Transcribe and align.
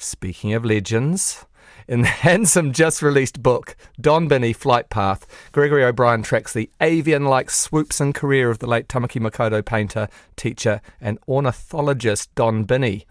Speaking 0.00 0.54
of 0.54 0.64
legends, 0.64 1.44
in 1.88 2.02
the 2.02 2.06
handsome, 2.26 2.72
just 2.72 3.02
released 3.02 3.42
book, 3.42 3.76
Don 4.00 4.28
Binney 4.28 4.52
Flight 4.52 4.90
Path, 4.90 5.26
Gregory 5.50 5.82
O'Brien 5.82 6.22
tracks 6.22 6.52
the 6.52 6.70
avian 6.80 7.24
like 7.24 7.50
swoops 7.50 8.00
and 8.00 8.14
career 8.14 8.48
of 8.48 8.60
the 8.60 8.68
late 8.68 8.86
Tamaki 8.86 9.20
Makaurau 9.20 9.64
painter, 9.64 10.08
teacher, 10.36 10.80
and 11.00 11.18
ornithologist 11.26 12.32
Don 12.36 12.62
Binney. 12.62 13.06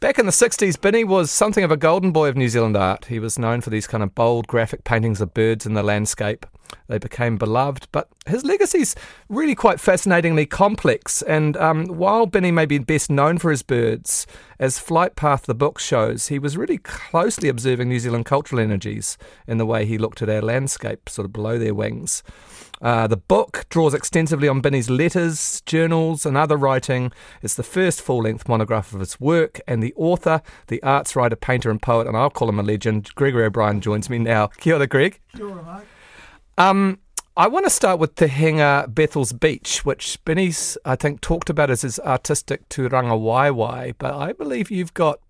Back 0.00 0.20
in 0.20 0.26
the 0.26 0.32
60s, 0.32 0.80
Binney 0.80 1.02
was 1.02 1.28
something 1.28 1.64
of 1.64 1.72
a 1.72 1.76
golden 1.76 2.12
boy 2.12 2.28
of 2.28 2.36
New 2.36 2.48
Zealand 2.48 2.76
art. 2.76 3.06
He 3.06 3.18
was 3.18 3.36
known 3.36 3.60
for 3.60 3.70
these 3.70 3.88
kind 3.88 4.04
of 4.04 4.14
bold 4.14 4.46
graphic 4.46 4.84
paintings 4.84 5.20
of 5.20 5.34
birds 5.34 5.66
in 5.66 5.74
the 5.74 5.82
landscape. 5.82 6.46
They 6.86 6.98
became 6.98 7.36
beloved, 7.36 7.88
but 7.90 8.08
his 8.24 8.44
legacy's 8.44 8.94
really 9.28 9.56
quite 9.56 9.80
fascinatingly 9.80 10.46
complex. 10.46 11.22
And 11.22 11.56
um, 11.56 11.86
while 11.86 12.26
Binney 12.26 12.52
may 12.52 12.64
be 12.64 12.78
best 12.78 13.10
known 13.10 13.38
for 13.38 13.50
his 13.50 13.64
birds, 13.64 14.24
as 14.60 14.78
Flight 14.78 15.16
Path 15.16 15.46
the 15.46 15.54
book 15.54 15.80
shows, 15.80 16.28
he 16.28 16.38
was 16.38 16.56
really 16.56 16.78
closely 16.78 17.48
observing 17.48 17.88
New 17.88 17.98
Zealand 17.98 18.24
cultural 18.24 18.60
energies 18.60 19.18
in 19.48 19.58
the 19.58 19.66
way 19.66 19.84
he 19.84 19.98
looked 19.98 20.22
at 20.22 20.30
our 20.30 20.42
landscape, 20.42 21.08
sort 21.08 21.26
of 21.26 21.32
below 21.32 21.58
their 21.58 21.74
wings. 21.74 22.22
Uh, 22.80 23.06
the 23.06 23.16
book 23.16 23.66
draws 23.68 23.94
extensively 23.94 24.48
on 24.48 24.60
Binney's 24.60 24.90
letters, 24.90 25.60
journals, 25.62 26.24
and 26.24 26.36
other 26.36 26.56
writing. 26.56 27.12
It's 27.42 27.54
the 27.54 27.62
first 27.62 28.00
full 28.00 28.22
length 28.22 28.48
monograph 28.48 28.92
of 28.92 29.00
his 29.00 29.20
work, 29.20 29.60
and 29.66 29.82
the 29.82 29.94
author, 29.96 30.42
the 30.68 30.82
arts 30.82 31.16
writer, 31.16 31.36
painter, 31.36 31.70
and 31.70 31.80
poet, 31.80 32.06
and 32.06 32.16
I'll 32.16 32.30
call 32.30 32.48
him 32.48 32.58
a 32.58 32.62
legend, 32.62 33.14
Gregory 33.14 33.44
O'Brien, 33.44 33.80
joins 33.80 34.08
me 34.08 34.18
now. 34.18 34.48
Kia 34.58 34.76
ora, 34.76 34.86
Greg. 34.86 35.20
Kia 35.36 35.48
ora. 35.48 35.82
Um, 36.56 36.98
I 37.36 37.46
want 37.46 37.66
to 37.66 37.70
start 37.70 38.00
with 38.00 38.16
Te 38.16 38.26
Henga 38.26 38.88
Bethells 38.92 39.32
Beach, 39.32 39.84
which 39.84 40.18
Binney's, 40.24 40.76
I 40.84 40.96
think, 40.96 41.20
talked 41.20 41.48
about 41.48 41.70
as 41.70 41.82
his 41.82 42.00
artistic 42.00 42.68
tūrangawaewae, 42.68 43.94
but 43.96 44.12
I 44.12 44.32
believe 44.32 44.72
you've 44.72 44.92
got 44.92 45.20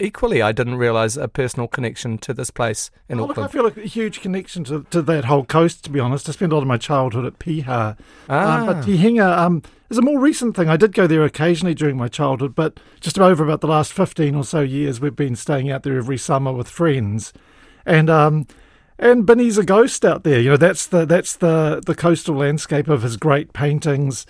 equally, 0.00 0.42
I 0.42 0.52
didn't 0.52 0.76
realise 0.76 1.16
a 1.16 1.28
personal 1.28 1.68
connection 1.68 2.18
to 2.18 2.34
this 2.34 2.50
place 2.50 2.90
in 3.08 3.18
oh, 3.18 3.24
Auckland. 3.24 3.38
Look, 3.38 3.48
I 3.48 3.52
feel 3.52 3.64
like 3.64 3.76
a 3.76 3.88
huge 3.88 4.20
connection 4.20 4.64
to, 4.64 4.84
to 4.90 5.02
that 5.02 5.24
whole 5.24 5.44
coast, 5.44 5.84
to 5.84 5.90
be 5.90 6.00
honest. 6.00 6.28
I 6.28 6.32
spent 6.32 6.52
a 6.52 6.54
lot 6.54 6.62
of 6.62 6.68
my 6.68 6.76
childhood 6.76 7.24
at 7.24 7.38
Piha. 7.38 7.96
Ah. 8.28 8.60
Um, 8.60 8.66
but 8.66 8.84
Te 8.84 8.96
Henga 8.96 9.38
um, 9.40 9.62
is 9.90 9.98
a 9.98 10.02
more 10.02 10.20
recent 10.20 10.56
thing. 10.56 10.68
I 10.68 10.76
did 10.76 10.92
go 10.92 11.06
there 11.06 11.24
occasionally 11.24 11.74
during 11.74 11.96
my 11.96 12.08
childhood, 12.08 12.54
but 12.54 12.78
just 13.00 13.18
over 13.18 13.44
about 13.44 13.60
the 13.60 13.68
last 13.68 13.92
15 13.92 14.34
or 14.34 14.44
so 14.44 14.60
years, 14.60 15.00
we've 15.00 15.16
been 15.16 15.36
staying 15.36 15.70
out 15.70 15.82
there 15.82 15.96
every 15.96 16.18
summer 16.18 16.52
with 16.52 16.68
friends. 16.68 17.32
And 17.84 18.10
um, 18.10 18.46
and 18.98 19.24
Binney's 19.24 19.58
a 19.58 19.64
ghost 19.64 20.04
out 20.04 20.24
there. 20.24 20.40
You 20.40 20.50
know, 20.50 20.56
that's 20.56 20.86
the 20.86 21.04
that's 21.04 21.36
the 21.36 21.80
the 21.84 21.94
coastal 21.94 22.36
landscape 22.36 22.88
of 22.88 23.02
his 23.02 23.16
great 23.16 23.52
paintings 23.52 24.26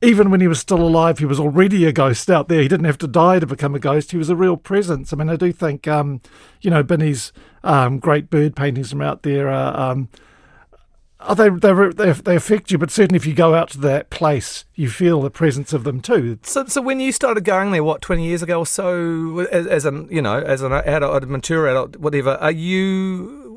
even 0.00 0.30
when 0.30 0.40
he 0.40 0.48
was 0.48 0.60
still 0.60 0.80
alive, 0.80 1.18
he 1.18 1.24
was 1.24 1.40
already 1.40 1.84
a 1.84 1.92
ghost 1.92 2.30
out 2.30 2.48
there. 2.48 2.62
He 2.62 2.68
didn't 2.68 2.86
have 2.86 2.98
to 2.98 3.08
die 3.08 3.40
to 3.40 3.46
become 3.46 3.74
a 3.74 3.80
ghost. 3.80 4.12
He 4.12 4.18
was 4.18 4.30
a 4.30 4.36
real 4.36 4.56
presence. 4.56 5.12
I 5.12 5.16
mean, 5.16 5.28
I 5.28 5.36
do 5.36 5.52
think, 5.52 5.88
um, 5.88 6.20
you 6.60 6.70
know, 6.70 6.82
Binney's 6.82 7.32
um, 7.64 7.98
great 7.98 8.30
bird 8.30 8.54
paintings 8.54 8.90
from 8.90 9.02
out 9.02 9.22
there 9.22 9.48
are. 9.48 9.92
Um, 9.92 10.08
Oh, 11.20 11.34
they, 11.34 11.48
they 11.48 12.12
they 12.12 12.36
affect 12.36 12.70
you, 12.70 12.78
but 12.78 12.92
certainly 12.92 13.16
if 13.16 13.26
you 13.26 13.34
go 13.34 13.52
out 13.52 13.70
to 13.70 13.78
that 13.80 14.08
place, 14.08 14.64
you 14.76 14.88
feel 14.88 15.20
the 15.20 15.32
presence 15.32 15.72
of 15.72 15.82
them 15.82 16.00
too. 16.00 16.38
So, 16.44 16.66
so 16.66 16.80
when 16.80 17.00
you 17.00 17.10
started 17.10 17.42
going 17.42 17.72
there, 17.72 17.82
what 17.82 18.02
twenty 18.02 18.24
years 18.24 18.40
ago 18.40 18.60
or 18.60 18.66
so, 18.66 19.40
as, 19.50 19.66
as 19.66 19.84
an 19.84 20.06
you 20.12 20.22
know, 20.22 20.38
as 20.38 20.62
an 20.62 20.72
adult, 20.72 21.24
mature 21.24 21.66
adult, 21.66 21.96
whatever, 21.96 22.34
are 22.36 22.52
you 22.52 23.47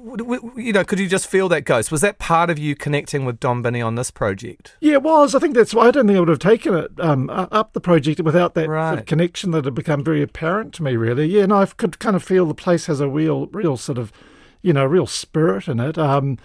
you 0.56 0.74
know, 0.74 0.84
could 0.84 1.00
you 1.00 1.08
just 1.08 1.28
feel 1.28 1.50
that 1.50 1.62
ghost? 1.62 1.92
Was 1.92 2.02
that 2.02 2.18
part 2.18 2.50
of 2.50 2.58
you 2.58 2.76
connecting 2.76 3.26
with 3.26 3.40
Don 3.40 3.62
Binney 3.62 3.82
on 3.82 3.96
this 3.96 4.12
project? 4.12 4.76
Yeah, 4.80 4.94
it 4.94 5.04
was. 5.04 5.36
I 5.36 5.40
think 5.40 5.56
that's 5.56 5.74
why 5.74 5.88
I 5.88 5.92
don't 5.92 6.08
think 6.08 6.18
I 6.18 6.20
would 6.20 6.30
have 6.30 6.40
taken 6.40 6.74
it 6.74 6.92
um, 7.00 7.30
up 7.30 7.74
the 7.74 7.82
project 7.82 8.20
without 8.22 8.54
that 8.56 8.70
right. 8.70 8.90
sort 8.90 9.00
of 9.00 9.06
connection 9.06 9.52
that 9.52 9.66
had 9.66 9.76
become 9.76 10.04
very 10.04 10.22
apparent 10.22 10.74
to 10.76 10.84
me. 10.84 10.96
Really, 10.96 11.28
yeah. 11.28 11.44
And 11.44 11.54
I 11.54 11.66
could 11.66 12.00
kind 12.00 12.16
of 12.16 12.24
feel 12.24 12.46
the 12.46 12.54
place 12.54 12.88
has 12.88 13.00
a 13.00 13.10
real, 13.10 13.48
real 13.48 13.78
sort 13.78 13.98
of, 13.98 14.12
you 14.62 14.74
know, 14.74 14.86
real 14.86 15.08
spirit 15.08 15.68
in 15.68 15.80
it. 15.80 15.98
Um, 15.98 16.38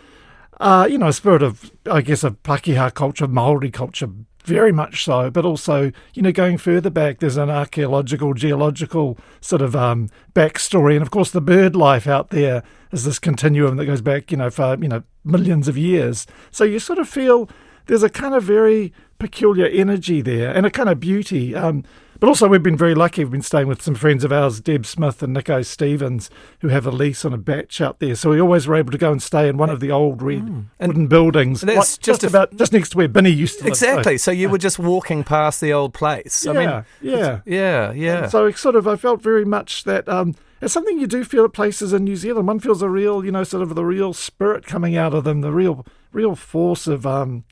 uh, 0.59 0.89
you 0.91 0.99
know, 0.99 1.09
a 1.09 1.13
spirit 1.13 1.43
of, 1.43 1.71
I 1.91 2.01
guess, 2.01 2.25
of 2.25 2.43
Pakeha 2.43 2.93
culture, 2.95 3.29
Maori 3.29 3.71
culture, 3.71 4.09
very 4.47 4.73
much 4.73 5.05
so. 5.05 5.31
But 5.31 5.45
also, 5.45 5.93
you 6.15 6.23
know, 6.23 6.33
going 6.33 6.57
further 6.57 6.91
back, 6.91 7.19
there's 7.19 7.37
an 7.37 7.51
archaeological, 7.51 8.33
geological 8.33 9.19
sort 9.41 9.61
of 9.61 9.77
um, 9.77 10.09
backstory, 10.35 10.95
and 10.95 11.03
of 11.03 11.11
course, 11.11 11.31
the 11.31 11.41
bird 11.41 11.77
life 11.77 12.07
out 12.07 12.31
there 12.31 12.63
is 12.93 13.05
this 13.05 13.19
continuum 13.19 13.77
that 13.77 13.87
goes 13.87 14.01
back, 14.01 14.31
you 14.31 14.39
know, 14.39 14.51
for 14.51 14.79
you 14.81 14.89
know 14.89 15.03
millions 15.25 15.69
of 15.69 15.77
years. 15.77 16.27
So 16.51 16.65
you 16.65 16.79
sort 16.79 16.99
of 16.99 17.09
feel 17.09 17.49
there's 17.87 18.03
a 18.03 18.09
kind 18.09 18.35
of 18.35 18.43
very 18.43 18.93
peculiar 19.19 19.67
energy 19.67 20.21
there 20.21 20.55
and 20.55 20.65
a 20.65 20.71
kind 20.71 20.89
of 20.89 21.01
beauty. 21.01 21.55
Um, 21.55 21.85
but 22.21 22.29
also, 22.29 22.49
we've 22.49 22.63
been 22.63 22.77
very 22.77 22.95
lucky. 22.95 23.25
We've 23.25 23.33
been 23.33 23.43
staying 23.43 23.69
with 23.69 23.83
some 23.83 23.95
friends 23.95 24.25
of 24.25 24.33
ours, 24.33 24.61
Deb 24.61 24.87
Smith 24.87 25.23
and 25.23 25.33
Nico 25.35 25.63
Stevens, 25.63 26.31
who 26.61 26.69
have 26.69 26.87
a 26.87 26.91
lease 26.91 27.25
on 27.25 27.33
a 27.33 27.39
bach 27.39 27.81
out 27.81 27.99
there. 27.99 28.15
So 28.15 28.31
we 28.31 28.41
always 28.41 28.67
were 28.67 28.77
able 28.77 28.93
to 28.93 28.99
go 28.99 29.13
and 29.13 29.23
stay 29.23 29.49
in 29.49 29.57
one 29.57 29.71
of 29.71 29.81
the 29.81 29.91
old 29.91 30.23
red 30.23 30.43
mm. 30.43 30.67
wooden 30.81 31.07
buildings. 31.07 31.61
That's 31.61 31.77
like, 31.77 31.85
just, 31.85 32.03
just 32.03 32.25
about 32.25 32.57
just 32.57 32.73
next 32.73 32.91
to 32.91 32.99
where 32.99 33.09
Binney 33.09 33.31
used 33.31 33.61
to 33.61 33.67
exactly. 33.67 34.13
live. 34.15 34.21
So. 34.21 34.33
so 34.33 34.37
you 34.37 34.49
were 34.49 34.59
just 34.59 34.79
walking 34.79 35.25
past 35.25 35.61
the 35.61 35.73
old 35.73 35.95
place. 35.95 36.45
Yeah, 36.45 36.53
I 36.53 36.55
mean, 36.55 36.85
yeah, 37.01 37.41
yeah, 37.45 37.93
yeah. 37.93 38.23
And 38.23 38.31
so 38.31 38.51
sort 38.53 38.77
of, 38.77 38.87
I 38.87 38.97
felt 38.97 39.23
very 39.23 39.45
much 39.45 39.85
that. 39.85 40.09
Um, 40.09 40.35
it's 40.61 40.73
something 40.73 40.99
you 40.99 41.07
do 41.07 41.23
feel 41.23 41.45
at 41.45 41.53
places 41.53 41.93
in 41.93 42.05
New 42.05 42.17
Zealand. 42.17 42.49
One 42.49 42.61
feels 42.61 42.81
a 42.81 42.89
real, 42.89 43.23
you 43.23 43.31
know, 43.31 43.45
sort 43.45 43.63
of 43.63 43.75
the 43.75 43.85
real 43.85 44.15
spirit 44.15 44.65
coming 44.65 44.97
out 44.97 45.13
of 45.13 45.25
them, 45.25 45.43
the 45.43 45.53
real, 45.53 45.87
real 46.13 46.35
force 46.35 46.87
of, 46.87 47.07
um, 47.07 47.45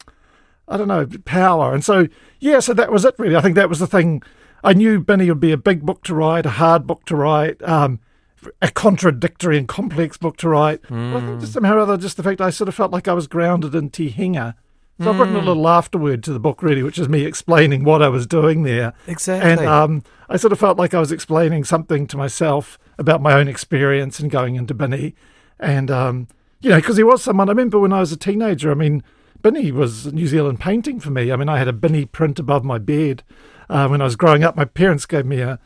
I 0.67 0.79
don't 0.79 0.89
know, 0.89 1.07
power. 1.27 1.75
And 1.75 1.85
so, 1.85 2.09
yeah, 2.41 2.61
so 2.61 2.73
that 2.73 2.91
was 2.91 3.05
it 3.05 3.15
really. 3.19 3.37
I 3.37 3.43
think 3.43 3.57
that 3.57 3.69
was 3.69 3.79
the 3.79 3.87
thing 3.87 4.23
I 4.65 4.73
knew 4.73 4.99
Binney 4.99 5.29
would 5.29 5.41
be 5.41 5.53
a 5.53 5.59
big 5.59 5.83
book 5.83 6.03
to 6.05 6.15
write, 6.15 6.47
a 6.47 6.51
hard 6.51 6.87
book 6.87 7.05
to 7.07 7.17
write, 7.17 7.63
um, 7.63 8.01
a 8.63 8.71
contradictory 8.71 9.59
and 9.59 9.69
complex 9.69 10.17
book 10.17 10.39
to 10.39 10.49
write. 10.49 10.83
Mm. 10.85 11.15
I 11.15 11.27
think 11.27 11.41
just 11.41 11.53
somehow 11.53 11.75
or 11.75 11.81
other, 11.81 11.97
just 11.97 12.17
the 12.17 12.23
fact 12.23 12.41
I 12.41 12.51
sort 12.51 12.69
of 12.69 12.75
felt 12.75 12.91
like 12.91 13.07
I 13.07 13.13
was 13.13 13.27
grounded 13.27 13.75
in 13.75 13.91
Te 13.91 14.09
Henga. 14.09 14.57
So 15.01 15.07
mm. 15.07 15.09
I've 15.09 15.19
written 15.19 15.37
a 15.37 15.41
hmm. 15.41 15.49
little 15.49 15.69
afterword 15.69 16.23
to 16.23 16.33
the 16.33 16.39
book, 16.39 16.63
really, 16.63 16.83
which 16.85 17.01
is 17.01 17.09
me 17.09 17.25
explaining 17.25 17.83
what 17.83 18.01
I 18.01 18.09
was 18.09 18.29
doing 18.29 18.63
there. 18.63 18.93
Exactly. 19.09 19.51
And 19.51 19.61
um, 19.61 20.05
I 20.29 20.37
sort 20.37 20.53
of 20.53 20.61
felt 20.61 20.79
like 20.79 20.95
I 20.95 21.01
was 21.01 21.11
explaining 21.11 21.65
something 21.65 22.07
to 22.07 22.17
myself 22.17 22.79
about 22.97 23.21
my 23.21 23.33
own 23.33 23.49
experience 23.49 24.21
and 24.21 24.31
going 24.31 24.55
into 24.55 24.73
Binney. 24.73 25.17
And, 25.59 25.91
um, 25.91 26.29
you 26.61 26.71
know, 26.71 26.77
because 26.77 26.97
he 26.97 27.03
was 27.03 27.25
someone, 27.25 27.49
I 27.49 27.53
remember 27.53 27.81
when 27.81 27.93
I 27.93 27.99
was 27.99 28.13
a 28.13 28.17
teenager, 28.17 28.71
I 28.71 28.75
mean, 28.75 29.03
Binney 29.45 29.71
was 29.71 30.13
New 30.13 30.27
Zealand 30.27 30.59
painting 30.59 30.99
for 30.99 31.11
me. 31.11 31.31
I 31.31 31.37
mean, 31.37 31.49
I 31.49 31.59
had 31.59 31.69
a 31.69 31.73
Binney 31.73 32.07
print 32.07 32.41
above 32.41 32.65
my 32.65 32.79
bed 32.79 33.23
uh, 33.69 33.89
when 33.89 34.01
I 34.01 34.05
was 34.05 34.17
growing 34.17 34.45
up, 34.45 34.57
my 34.57 34.65
parents 34.65 35.07
gave 35.07 35.27
me 35.27 35.41
a 35.41 35.59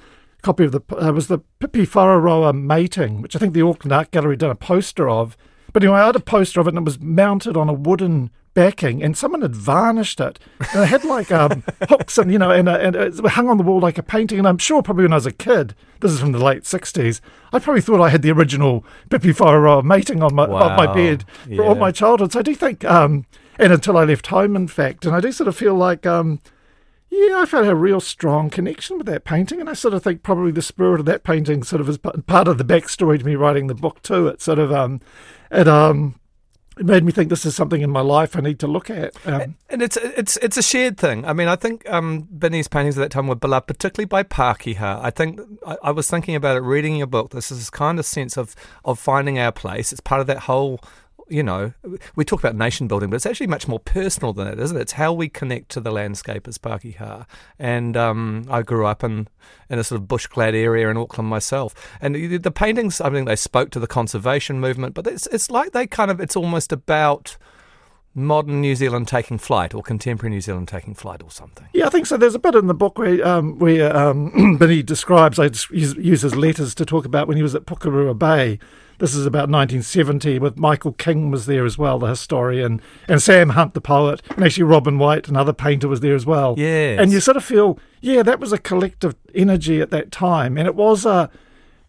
copy 0.42 0.64
of 0.64 0.72
the 0.72 0.80
uh, 0.96 1.12
was 1.12 1.28
the 1.28 1.40
Pipiwharauroa 1.60 2.54
mating, 2.54 3.22
which 3.22 3.34
I 3.34 3.38
think 3.38 3.54
the 3.54 3.62
Auckland 3.62 3.92
Art 3.92 4.10
Gallery 4.10 4.36
done 4.36 4.50
a 4.50 4.54
poster 4.54 5.08
of. 5.08 5.36
But 5.72 5.82
anyway, 5.82 5.98
I 5.98 6.06
had 6.06 6.16
a 6.16 6.20
poster 6.20 6.60
of 6.60 6.66
it, 6.66 6.70
and 6.70 6.78
it 6.78 6.84
was 6.84 7.00
mounted 7.00 7.56
on 7.56 7.68
a 7.68 7.74
wooden 7.74 8.30
backing, 8.54 9.02
and 9.02 9.16
someone 9.16 9.42
had 9.42 9.54
varnished 9.54 10.20
it. 10.20 10.38
And 10.72 10.84
it 10.84 10.86
had 10.86 11.04
like 11.04 11.30
um, 11.30 11.62
hooks, 11.88 12.18
and 12.18 12.32
you 12.32 12.38
know, 12.38 12.50
and, 12.50 12.68
uh, 12.68 12.78
and 12.80 12.96
it 12.96 13.18
hung 13.26 13.48
on 13.48 13.58
the 13.58 13.62
wall 13.62 13.80
like 13.80 13.98
a 13.98 14.02
painting. 14.02 14.38
And 14.38 14.48
I'm 14.48 14.58
sure 14.58 14.82
probably 14.82 15.04
when 15.04 15.12
I 15.12 15.16
was 15.16 15.26
a 15.26 15.32
kid, 15.32 15.74
this 16.00 16.12
is 16.12 16.20
from 16.20 16.32
the 16.32 16.42
late 16.42 16.62
'60s, 16.62 17.20
I 17.52 17.58
probably 17.58 17.82
thought 17.82 18.00
I 18.00 18.08
had 18.08 18.22
the 18.22 18.30
original 18.30 18.84
Pipiwharauroa 19.10 19.84
mating 19.84 20.22
on 20.22 20.34
my 20.34 20.48
wow. 20.48 20.70
on 20.70 20.76
my 20.76 20.92
bed 20.92 21.24
for 21.44 21.50
yeah. 21.50 21.62
all 21.62 21.74
my 21.74 21.90
childhood. 21.90 22.32
So 22.32 22.38
I 22.38 22.42
do 22.42 22.54
think, 22.54 22.84
um, 22.84 23.26
and 23.58 23.72
until 23.72 23.96
I 23.96 24.04
left 24.04 24.28
home, 24.28 24.56
in 24.56 24.68
fact, 24.68 25.04
and 25.04 25.14
I 25.14 25.20
do 25.20 25.32
sort 25.32 25.48
of 25.48 25.56
feel 25.56 25.74
like. 25.74 26.06
Um, 26.06 26.40
yeah, 27.10 27.40
I 27.40 27.46
felt 27.46 27.66
a 27.66 27.74
real 27.74 28.00
strong 28.00 28.50
connection 28.50 28.98
with 28.98 29.06
that 29.06 29.24
painting, 29.24 29.60
and 29.60 29.70
I 29.70 29.72
sort 29.72 29.94
of 29.94 30.02
think 30.02 30.22
probably 30.22 30.52
the 30.52 30.60
spirit 30.60 31.00
of 31.00 31.06
that 31.06 31.24
painting 31.24 31.62
sort 31.62 31.80
of 31.80 31.88
is 31.88 31.96
part 31.96 32.48
of 32.48 32.58
the 32.58 32.64
backstory 32.64 33.18
to 33.18 33.24
me 33.24 33.34
writing 33.34 33.66
the 33.66 33.74
book 33.74 34.02
too. 34.02 34.28
It 34.28 34.42
sort 34.42 34.58
of 34.58 34.70
um, 34.70 35.00
it 35.50 35.66
um, 35.66 36.20
it 36.78 36.86
made 36.86 37.04
me 37.04 37.12
think 37.12 37.28
this 37.28 37.44
is 37.44 37.56
something 37.56 37.80
in 37.80 37.90
my 37.90 38.00
life 38.00 38.36
I 38.36 38.40
need 38.40 38.58
to 38.60 38.66
look 38.66 38.88
at. 38.88 39.14
Um, 39.26 39.56
and 39.68 39.82
it's 39.82 39.96
it's 39.96 40.36
it's 40.38 40.56
a 40.56 40.62
shared 40.62 40.98
thing. 40.98 41.24
I 41.24 41.32
mean, 41.32 41.48
I 41.48 41.56
think 41.56 41.88
um, 41.90 42.28
Binney's 42.38 42.68
paintings 42.68 42.96
at 42.98 43.00
that 43.00 43.10
time 43.10 43.26
were 43.26 43.34
beloved, 43.34 43.66
particularly 43.66 44.06
by 44.06 44.22
Pakeha. 44.22 45.00
I 45.02 45.10
think 45.10 45.40
I, 45.66 45.76
I, 45.84 45.90
was 45.90 46.08
thinking 46.08 46.34
about 46.34 46.56
it 46.56 46.60
reading 46.60 46.96
your 46.96 47.06
book. 47.06 47.30
This 47.30 47.50
is 47.50 47.58
this 47.58 47.70
kind 47.70 47.98
of 47.98 48.06
sense 48.06 48.36
of 48.36 48.54
of 48.84 48.98
finding 48.98 49.38
our 49.38 49.52
place. 49.52 49.92
It's 49.92 50.00
part 50.00 50.20
of 50.20 50.26
that 50.28 50.40
whole 50.40 50.80
you 51.28 51.42
know, 51.42 51.72
we 52.16 52.24
talk 52.24 52.40
about 52.40 52.54
nation 52.54 52.88
building, 52.88 53.10
but 53.10 53.16
it's 53.16 53.26
actually 53.26 53.46
much 53.46 53.68
more 53.68 53.80
personal 53.80 54.32
than 54.32 54.46
that, 54.46 54.58
isn't 54.58 54.76
it? 54.76 54.80
It's 54.80 54.92
how 54.92 55.12
we 55.12 55.28
connect 55.28 55.70
to 55.70 55.80
the 55.80 55.90
landscape 55.90 56.48
as 56.48 56.58
Pakeha. 56.58 57.26
And 57.58 57.96
um, 57.96 58.46
I 58.50 58.62
grew 58.62 58.86
up 58.86 59.04
in, 59.04 59.28
in 59.68 59.78
a 59.78 59.84
sort 59.84 60.00
of 60.00 60.08
bush-clad 60.08 60.54
area 60.54 60.88
in 60.88 60.96
Auckland 60.96 61.28
myself. 61.28 61.74
And 62.00 62.14
the, 62.14 62.38
the 62.38 62.50
paintings, 62.50 63.00
I 63.00 63.10
think 63.10 63.26
they 63.26 63.36
spoke 63.36 63.70
to 63.70 63.80
the 63.80 63.86
conservation 63.86 64.60
movement, 64.60 64.94
but 64.94 65.06
it's, 65.06 65.26
it's 65.28 65.50
like 65.50 65.72
they 65.72 65.86
kind 65.86 66.10
of, 66.10 66.20
it's 66.20 66.36
almost 66.36 66.72
about 66.72 67.36
modern 68.24 68.60
New 68.60 68.74
Zealand 68.74 69.08
taking 69.08 69.38
flight 69.38 69.74
or 69.74 69.82
contemporary 69.82 70.34
New 70.34 70.40
Zealand 70.40 70.68
taking 70.68 70.94
flight 70.94 71.22
or 71.22 71.30
something. 71.30 71.66
Yeah, 71.72 71.86
I 71.86 71.90
think 71.90 72.06
so. 72.06 72.16
There's 72.16 72.34
a 72.34 72.38
bit 72.38 72.54
in 72.54 72.66
the 72.66 72.74
book 72.74 72.98
where 72.98 73.26
um, 73.26 73.58
where 73.58 73.94
um, 73.96 74.56
Binney 74.60 74.82
describes, 74.82 75.38
I 75.38 75.50
uses 75.70 76.36
letters 76.36 76.74
to 76.76 76.84
talk 76.84 77.04
about 77.04 77.28
when 77.28 77.36
he 77.36 77.42
was 77.42 77.54
at 77.54 77.66
Pukerua 77.66 78.18
Bay 78.18 78.58
this 78.98 79.14
is 79.14 79.26
about 79.26 79.48
1970 79.48 80.40
with 80.40 80.58
Michael 80.58 80.92
King 80.92 81.30
was 81.30 81.46
there 81.46 81.64
as 81.64 81.78
well, 81.78 81.98
the 81.98 82.08
historian, 82.08 82.80
and 83.06 83.22
Sam 83.22 83.50
Hunt, 83.50 83.74
the 83.74 83.80
poet, 83.80 84.20
and 84.30 84.44
actually 84.44 84.64
Robin 84.64 84.98
White, 84.98 85.28
another 85.28 85.52
painter, 85.52 85.86
was 85.86 86.00
there 86.00 86.16
as 86.16 86.26
well. 86.26 86.56
Yeah. 86.58 87.00
And 87.00 87.12
you 87.12 87.20
sort 87.20 87.36
of 87.36 87.44
feel, 87.44 87.78
yeah, 88.00 88.24
that 88.24 88.40
was 88.40 88.52
a 88.52 88.58
collective 88.58 89.14
energy 89.34 89.80
at 89.80 89.90
that 89.90 90.10
time. 90.10 90.58
And 90.58 90.66
it 90.66 90.74
was 90.74 91.06
a, 91.06 91.30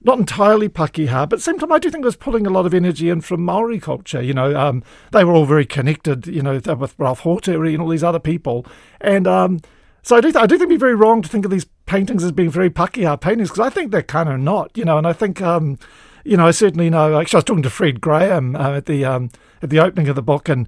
not 0.01 0.17
entirely 0.17 0.69
Pakeha, 0.69 1.27
but 1.27 1.41
same 1.41 1.59
time, 1.59 1.71
I 1.71 1.79
do 1.79 1.89
think 1.89 2.03
it 2.03 2.05
was 2.05 2.15
pulling 2.15 2.47
a 2.47 2.49
lot 2.49 2.65
of 2.65 2.73
energy 2.73 3.09
in 3.09 3.19
from 3.21 3.43
Maori 3.43 3.79
culture. 3.79 4.21
You 4.21 4.33
know, 4.33 4.57
um, 4.57 4.81
they 5.11 5.25
were 5.25 5.33
all 5.33 5.45
very 5.45 5.65
connected, 5.65 6.25
you 6.25 6.41
know, 6.41 6.53
with 6.53 6.95
Ralph 6.97 7.21
Hōtere 7.23 7.73
and 7.73 7.81
all 7.81 7.89
these 7.89 8.03
other 8.03 8.19
people. 8.19 8.65
And 9.01 9.27
um, 9.27 9.59
so 10.01 10.15
I 10.15 10.21
do, 10.21 10.31
th- 10.31 10.41
I 10.41 10.45
do 10.45 10.55
think 10.55 10.69
it'd 10.69 10.69
be 10.69 10.77
very 10.77 10.95
wrong 10.95 11.21
to 11.21 11.29
think 11.29 11.43
of 11.43 11.51
these 11.51 11.65
paintings 11.85 12.23
as 12.23 12.31
being 12.31 12.49
very 12.49 12.69
Pakeha 12.69 13.19
paintings, 13.19 13.49
because 13.49 13.67
I 13.67 13.69
think 13.69 13.91
they're 13.91 14.01
kind 14.01 14.29
of 14.29 14.39
not, 14.39 14.77
you 14.77 14.85
know, 14.85 14.97
and 14.97 15.05
I 15.05 15.11
think, 15.11 15.41
um, 15.41 15.77
you 16.23 16.37
know, 16.37 16.47
I 16.47 16.51
certainly 16.51 16.89
know, 16.89 17.19
actually, 17.19 17.37
I 17.37 17.39
was 17.39 17.43
talking 17.43 17.63
to 17.63 17.69
Fred 17.69 17.99
Graham 17.99 18.55
uh, 18.55 18.77
at, 18.77 18.85
the, 18.85 19.03
um, 19.03 19.31
at 19.61 19.69
the 19.69 19.79
opening 19.79 20.07
of 20.07 20.15
the 20.15 20.21
book, 20.21 20.47
and 20.47 20.67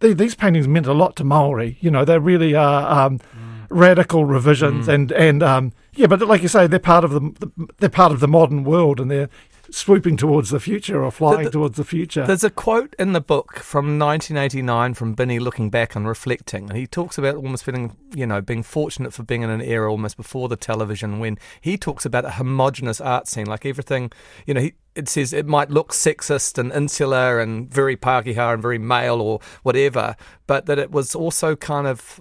the, 0.00 0.12
these 0.12 0.34
paintings 0.34 0.68
meant 0.68 0.86
a 0.86 0.92
lot 0.92 1.16
to 1.16 1.24
Maori. 1.24 1.78
You 1.80 1.90
know, 1.90 2.04
they 2.04 2.18
really 2.18 2.54
are 2.54 3.06
um, 3.06 3.18
mm. 3.18 3.47
Radical 3.70 4.24
revisions, 4.24 4.86
mm. 4.86 4.94
and, 4.94 5.12
and 5.12 5.42
um, 5.42 5.72
yeah, 5.94 6.06
but 6.06 6.20
like 6.22 6.42
you 6.42 6.48
say, 6.48 6.66
they're 6.66 6.78
part 6.78 7.04
of 7.04 7.10
the 7.10 7.68
they're 7.78 7.88
part 7.90 8.12
of 8.12 8.20
the 8.20 8.28
modern 8.28 8.64
world, 8.64 8.98
and 8.98 9.10
they're 9.10 9.28
swooping 9.70 10.16
towards 10.16 10.50
the 10.50 10.60
future 10.60 11.04
or 11.04 11.10
flying 11.10 11.38
the, 11.38 11.44
the, 11.44 11.50
towards 11.50 11.76
the 11.76 11.84
future. 11.84 12.26
There's 12.26 12.44
a 12.44 12.50
quote 12.50 12.94
in 12.98 13.12
the 13.12 13.20
book 13.20 13.58
from 13.58 13.98
1989 13.98 14.94
from 14.94 15.14
Binney 15.14 15.38
looking 15.38 15.70
back 15.70 15.94
and 15.94 16.08
reflecting. 16.08 16.70
He 16.70 16.86
talks 16.86 17.18
about 17.18 17.36
almost 17.36 17.64
feeling, 17.64 17.96
you 18.14 18.26
know, 18.26 18.40
being 18.40 18.62
fortunate 18.62 19.12
for 19.12 19.22
being 19.22 19.42
in 19.42 19.50
an 19.50 19.60
era 19.60 19.90
almost 19.90 20.16
before 20.16 20.48
the 20.48 20.56
television 20.56 21.18
when 21.18 21.38
he 21.60 21.76
talks 21.76 22.04
about 22.04 22.24
a 22.24 22.30
homogenous 22.32 23.00
art 23.00 23.28
scene, 23.28 23.46
like 23.46 23.66
everything, 23.66 24.10
you 24.46 24.54
know, 24.54 24.60
he, 24.60 24.74
it 24.94 25.08
says 25.08 25.32
it 25.32 25.46
might 25.46 25.70
look 25.70 25.92
sexist 25.92 26.58
and 26.58 26.72
insular 26.72 27.38
and 27.38 27.70
very 27.72 27.96
Pākehā 27.96 28.54
and 28.54 28.62
very 28.62 28.78
male 28.78 29.20
or 29.20 29.40
whatever, 29.62 30.16
but 30.46 30.66
that 30.66 30.78
it 30.78 30.90
was 30.90 31.14
also 31.14 31.54
kind 31.54 31.86
of 31.86 32.20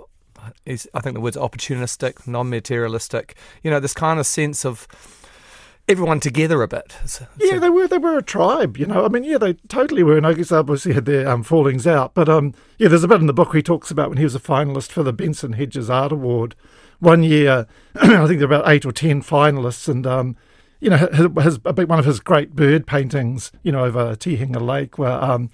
is 0.65 0.87
I 0.93 1.01
think 1.01 1.15
the 1.15 1.21
word's 1.21 1.37
opportunistic, 1.37 2.27
non-materialistic. 2.27 3.35
You 3.63 3.71
know, 3.71 3.79
this 3.79 3.93
kind 3.93 4.19
of 4.19 4.25
sense 4.25 4.65
of 4.65 4.87
everyone 5.87 6.19
together 6.19 6.61
a 6.61 6.67
bit. 6.67 6.95
So, 7.05 7.27
yeah, 7.37 7.59
they 7.59 7.69
were 7.69 7.87
they 7.87 7.97
were 7.97 8.17
a 8.17 8.23
tribe. 8.23 8.77
You 8.77 8.85
know, 8.85 9.05
I 9.05 9.09
mean, 9.09 9.23
yeah, 9.23 9.37
they 9.37 9.53
totally 9.67 10.03
were. 10.03 10.17
And 10.17 10.27
I 10.27 10.33
guess 10.33 10.49
they 10.49 10.57
obviously 10.57 10.93
had 10.93 11.05
their 11.05 11.27
um, 11.27 11.43
fallings 11.43 11.87
out. 11.87 12.13
But 12.13 12.29
um, 12.29 12.53
yeah, 12.77 12.87
there's 12.87 13.03
a 13.03 13.07
bit 13.07 13.21
in 13.21 13.27
the 13.27 13.33
book 13.33 13.55
he 13.55 13.61
talks 13.61 13.91
about 13.91 14.09
when 14.09 14.17
he 14.17 14.23
was 14.23 14.35
a 14.35 14.39
finalist 14.39 14.91
for 14.91 15.03
the 15.03 15.13
Benson 15.13 15.53
Hedges 15.53 15.89
Art 15.89 16.11
Award. 16.11 16.55
One 16.99 17.23
year, 17.23 17.67
I 17.95 18.27
think 18.27 18.39
there 18.39 18.47
were 18.47 18.55
about 18.55 18.69
eight 18.69 18.85
or 18.85 18.91
ten 18.91 19.21
finalists, 19.21 19.87
and 19.87 20.05
um, 20.05 20.35
you 20.79 20.89
know, 20.89 20.97
his, 20.97 21.43
his, 21.43 21.63
one 21.63 21.99
of 21.99 22.05
his 22.05 22.19
great 22.19 22.55
bird 22.55 22.85
paintings, 22.85 23.51
you 23.63 23.71
know, 23.71 23.85
over 23.85 24.15
Te 24.15 24.35
Henga 24.35 24.59
Lake, 24.59 24.97
where 24.97 25.11
um, 25.11 25.49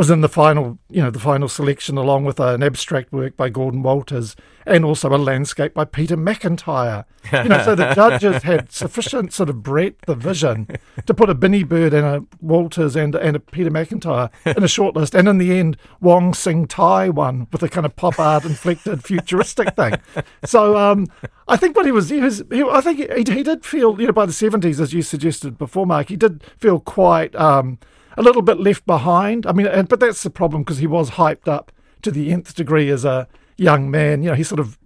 was 0.00 0.08
in 0.08 0.22
the 0.22 0.30
final, 0.30 0.78
you 0.88 1.02
know, 1.02 1.10
the 1.10 1.20
final 1.20 1.46
selection, 1.46 1.98
along 1.98 2.24
with 2.24 2.40
an 2.40 2.62
abstract 2.62 3.12
work 3.12 3.36
by 3.36 3.50
Gordon 3.50 3.82
Walters 3.82 4.34
and 4.64 4.82
also 4.82 5.14
a 5.14 5.18
landscape 5.18 5.74
by 5.74 5.84
Peter 5.84 6.16
McIntyre. 6.16 7.04
You 7.30 7.50
know, 7.50 7.62
so 7.62 7.74
the 7.74 7.92
judges 7.94 8.42
had 8.42 8.72
sufficient 8.72 9.34
sort 9.34 9.50
of 9.50 9.62
breadth 9.62 10.08
of 10.08 10.16
vision 10.16 10.68
to 11.04 11.12
put 11.12 11.28
a 11.28 11.34
Binney 11.34 11.64
Bird 11.64 11.92
and 11.92 12.06
a 12.06 12.24
Walters 12.40 12.96
and 12.96 13.14
and 13.14 13.36
a 13.36 13.40
Peter 13.40 13.70
McIntyre 13.70 14.30
in 14.46 14.62
a 14.62 14.68
shortlist, 14.68 15.14
and 15.14 15.28
in 15.28 15.36
the 15.36 15.52
end, 15.52 15.76
Wong 16.00 16.32
Sing 16.32 16.66
Tai 16.66 17.10
won 17.10 17.46
with 17.52 17.62
a 17.62 17.68
kind 17.68 17.84
of 17.84 17.94
pop 17.94 18.18
art 18.18 18.46
inflected 18.46 19.04
futuristic 19.04 19.76
thing. 19.76 20.00
So 20.46 20.78
um, 20.78 21.08
I 21.46 21.58
think 21.58 21.76
what 21.76 21.84
he 21.84 21.92
was, 21.92 22.08
he 22.08 22.20
was, 22.20 22.42
he, 22.50 22.62
I 22.62 22.80
think 22.80 23.00
he, 23.00 23.34
he 23.34 23.42
did 23.42 23.66
feel, 23.66 24.00
you 24.00 24.06
know, 24.06 24.14
by 24.14 24.24
the 24.24 24.32
seventies, 24.32 24.80
as 24.80 24.94
you 24.94 25.02
suggested 25.02 25.58
before, 25.58 25.84
Mark, 25.84 26.08
he 26.08 26.16
did 26.16 26.42
feel 26.56 26.80
quite. 26.80 27.36
Um, 27.36 27.78
a 28.16 28.22
little 28.22 28.42
bit 28.42 28.58
left 28.58 28.86
behind. 28.86 29.46
I 29.46 29.52
mean, 29.52 29.66
and, 29.66 29.88
but 29.88 30.00
that's 30.00 30.22
the 30.22 30.30
problem 30.30 30.62
because 30.62 30.78
he 30.78 30.86
was 30.86 31.10
hyped 31.10 31.48
up 31.48 31.72
to 32.02 32.10
the 32.10 32.32
nth 32.32 32.54
degree 32.54 32.90
as 32.90 33.04
a 33.04 33.28
young 33.56 33.90
man. 33.90 34.22
You 34.22 34.30
know, 34.30 34.36
he 34.36 34.42
sort 34.42 34.60
of 34.60 34.78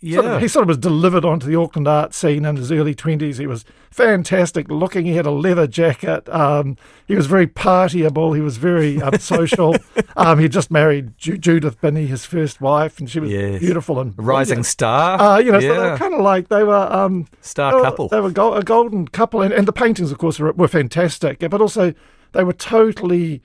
yeah. 0.00 0.16
Sort 0.16 0.26
of, 0.26 0.42
he 0.42 0.48
sort 0.48 0.62
of 0.64 0.68
was 0.68 0.78
delivered 0.78 1.24
onto 1.24 1.46
the 1.46 1.56
Auckland 1.56 1.88
art 1.88 2.12
scene 2.12 2.44
in 2.44 2.56
his 2.56 2.70
early 2.70 2.94
20s. 2.94 3.38
He 3.38 3.46
was 3.46 3.64
fantastic 3.90 4.68
looking. 4.68 5.06
He 5.06 5.12
had 5.16 5.24
a 5.24 5.30
leather 5.30 5.66
jacket. 5.66 6.28
Um, 6.28 6.76
he 7.08 7.14
was 7.14 7.26
very 7.26 7.46
partyable. 7.46 8.34
He 8.34 8.42
was 8.42 8.58
very 8.58 9.00
um, 9.00 9.18
social. 9.18 9.74
um, 10.16 10.38
he 10.38 10.50
just 10.50 10.70
married 10.70 11.16
Ju- 11.16 11.38
Judith 11.38 11.80
Binney, 11.80 12.04
his 12.06 12.26
first 12.26 12.60
wife, 12.60 12.98
and 12.98 13.08
she 13.08 13.20
was 13.20 13.30
yes. 13.30 13.58
beautiful 13.58 14.00
and 14.00 14.12
rising 14.18 14.64
star. 14.64 15.18
Uh, 15.18 15.38
you 15.38 15.50
know, 15.50 15.58
yeah. 15.58 15.68
so 15.68 15.80
they 15.82 15.90
were 15.90 15.96
kind 15.96 16.14
of 16.14 16.20
like 16.20 16.48
they 16.48 16.64
were 16.64 16.92
um, 16.92 17.26
star 17.40 17.72
they 17.72 17.76
were, 17.78 17.82
couple. 17.82 18.08
They 18.08 18.20
were 18.20 18.30
go- 18.30 18.54
a 18.54 18.62
golden 18.62 19.08
couple, 19.08 19.40
and, 19.40 19.54
and 19.54 19.66
the 19.66 19.72
paintings, 19.72 20.12
of 20.12 20.18
course, 20.18 20.38
were, 20.38 20.52
were 20.52 20.68
fantastic. 20.68 21.38
But 21.38 21.62
also, 21.62 21.94
they 22.34 22.44
were 22.44 22.52
totally. 22.52 23.42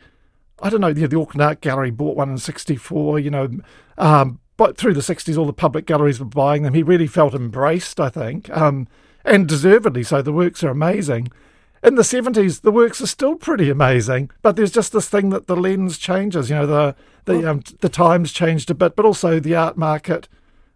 I 0.62 0.70
don't 0.70 0.82
know. 0.82 0.92
The, 0.92 1.08
the 1.08 1.20
Auckland 1.20 1.42
Art 1.42 1.62
Gallery 1.62 1.92
bought 1.92 2.18
one 2.18 2.30
in 2.30 2.38
'64. 2.38 3.20
You 3.20 3.32
know, 3.32 3.50
um, 3.98 4.40
but 4.60 4.76
through 4.76 4.94
the 4.94 5.00
60s, 5.00 5.38
all 5.38 5.46
the 5.46 5.54
public 5.54 5.86
galleries 5.86 6.20
were 6.20 6.26
buying 6.26 6.64
them. 6.64 6.74
He 6.74 6.84
really 6.84 7.08
felt 7.08 7.34
embraced, 7.34 7.98
I 7.98 8.10
think, 8.10 8.50
um, 8.50 8.90
and 9.24 9.48
deservedly 9.48 10.04
so. 10.04 10.22
The 10.22 10.34
works 10.34 10.66
are 10.66 10.70
amazing. 10.70 11.30
In 11.82 11.96
the 11.96 12.02
70s, 12.02 12.60
the 12.60 12.72
works 12.72 13.00
are 13.00 13.08
still 13.08 13.36
pretty 13.36 13.70
amazing, 13.70 14.32
but 14.42 14.58
there's 14.58 14.74
just 14.74 14.92
this 14.92 15.08
thing 15.08 15.30
that 15.30 15.48
the 15.48 15.56
lens 15.56 15.98
changes. 15.98 16.50
You 16.50 16.58
know, 16.58 16.68
the 16.68 16.96
the 17.24 17.50
um, 17.50 17.62
the 17.80 17.88
times 17.88 18.34
changed 18.34 18.70
a 18.70 18.76
bit, 18.76 18.98
but 18.98 19.06
also 19.06 19.40
the 19.40 19.56
art 19.56 19.78
market 19.78 20.28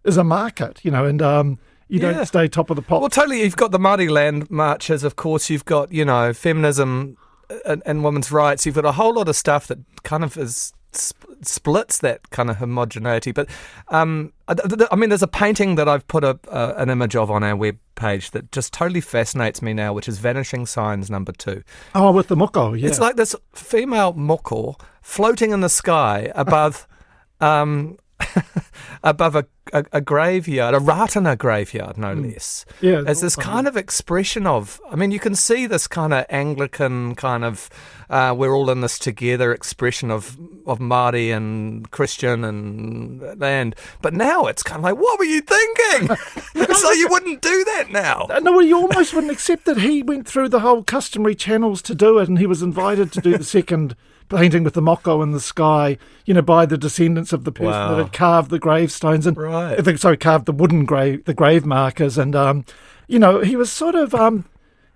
is 0.05 0.15
a 0.15 0.23
market. 0.23 0.79
You 0.85 0.91
know, 0.91 1.03
and 1.03 1.21
um, 1.21 1.59
you 1.89 1.99
yeah. 1.99 2.13
don't 2.13 2.25
stay 2.25 2.47
top 2.47 2.69
of 2.69 2.77
the 2.77 2.81
pop. 2.81 3.01
Well, 3.01 3.09
totally. 3.09 3.43
You've 3.43 3.57
got 3.57 3.71
the 3.71 3.79
Māori 3.79 4.09
land 4.09 4.49
marches, 4.49 5.03
of 5.03 5.17
course. 5.17 5.49
You've 5.49 5.65
got 5.65 5.91
you 5.91 6.05
know 6.05 6.31
feminism 6.31 7.17
and, 7.65 7.81
and 7.85 8.03
women's 8.03 8.31
rights. 8.31 8.65
You've 8.65 8.75
got 8.75 8.85
a 8.85 8.93
whole 8.93 9.13
lot 9.13 9.27
of 9.27 9.35
stuff 9.35 9.67
that 9.67 9.79
kind 10.03 10.23
of 10.23 10.37
is 10.37 10.73
sp- 10.95 11.27
splits 11.41 11.99
that 11.99 12.29
kind 12.29 12.49
of 12.49 12.57
homogeneity. 12.57 13.31
But 13.31 13.49
um, 13.89 14.33
I, 14.47 14.55
I, 14.91 14.95
mean, 14.95 15.09
there's 15.09 15.23
a 15.23 15.27
painting 15.27 15.75
that 15.75 15.87
I've 15.87 16.07
put 16.07 16.23
a, 16.23 16.39
uh, 16.49 16.73
an 16.77 16.89
image 16.89 17.15
of 17.15 17.29
on 17.29 17.43
our 17.43 17.55
web 17.55 17.77
page 17.95 18.31
that 18.31 18.51
just 18.51 18.73
totally 18.73 19.01
fascinates 19.01 19.61
me 19.61 19.73
now, 19.73 19.93
which 19.93 20.07
is 20.07 20.19
Vanishing 20.19 20.65
Signs 20.65 21.09
number 21.09 21.31
two. 21.31 21.63
Oh, 21.95 22.11
with 22.11 22.27
the 22.27 22.35
moko, 22.35 22.79
yeah. 22.79 22.87
It's 22.87 22.99
like 22.99 23.15
this 23.15 23.35
female 23.53 24.13
moko 24.13 24.79
floating 25.01 25.51
in 25.51 25.61
the 25.61 25.69
sky 25.69 26.31
above. 26.35 26.87
um, 27.41 27.97
above 29.03 29.35
a, 29.35 29.45
a, 29.71 29.85
a, 29.93 30.01
graveyard, 30.01 30.75
a 30.75 30.79
Ratana 30.79 31.37
graveyard, 31.37 31.97
no 31.97 32.15
mm. 32.15 32.33
less. 32.33 32.65
Yeah, 32.81 33.03
as 33.05 33.21
this 33.21 33.35
kind 33.35 33.67
of 33.67 33.77
expression 33.77 34.47
of, 34.47 34.81
I 34.89 34.95
mean, 34.95 35.11
you 35.11 35.19
can 35.19 35.35
see 35.35 35.67
this 35.67 35.87
kind 35.87 36.13
of 36.13 36.25
Anglican 36.29 37.15
kind 37.15 37.43
of, 37.43 37.69
uh, 38.09 38.33
we're 38.37 38.53
all 38.53 38.69
in 38.69 38.81
this 38.81 38.99
together 38.99 39.53
expression 39.53 40.11
of 40.11 40.37
of 40.65 40.79
Māori 40.79 41.35
and 41.35 41.89
Christian 41.91 42.43
and 42.43 43.39
land. 43.39 43.75
But 44.01 44.13
now 44.13 44.45
it's 44.45 44.63
kind 44.63 44.79
of 44.79 44.83
like, 44.83 44.97
what 44.97 45.19
were 45.19 45.25
you 45.25 45.41
thinking? 45.41 46.15
so 46.75 46.91
you 46.91 47.07
wouldn't 47.09 47.41
do 47.41 47.63
that 47.65 47.91
now. 47.91 48.27
No, 48.41 48.51
well, 48.51 48.61
you 48.61 48.77
almost 48.77 49.13
wouldn't 49.13 49.33
accept 49.33 49.65
that 49.65 49.77
he 49.77 50.03
went 50.03 50.27
through 50.27 50.49
the 50.49 50.61
whole 50.61 50.83
customary 50.83 51.35
channels 51.35 51.81
to 51.83 51.95
do 51.95 52.19
it, 52.19 52.29
and 52.29 52.39
he 52.39 52.47
was 52.47 52.61
invited 52.61 53.11
to 53.13 53.21
do 53.21 53.37
the 53.37 53.43
second 53.43 53.95
painting 54.29 54.63
with 54.63 54.73
the 54.73 54.81
moko 54.81 55.23
in 55.23 55.31
the 55.31 55.39
sky, 55.39 55.97
you 56.25 56.33
know, 56.33 56.41
by 56.41 56.65
the 56.65 56.77
descendants 56.77 57.33
of 57.33 57.43
the 57.43 57.51
person 57.51 57.71
wow. 57.71 57.95
that 57.95 58.03
had 58.03 58.13
carved 58.13 58.49
the 58.49 58.59
gravestones 58.59 59.25
and 59.25 59.37
right. 59.37 59.99
sorry, 59.99 60.17
carved 60.17 60.45
the 60.45 60.51
wooden 60.51 60.85
grave 60.85 61.25
the 61.25 61.33
grave 61.33 61.65
markers, 61.65 62.17
and 62.17 62.35
um, 62.35 62.65
you 63.07 63.19
know, 63.19 63.41
he 63.41 63.55
was 63.55 63.71
sort 63.71 63.95
of 63.95 64.13
um. 64.15 64.45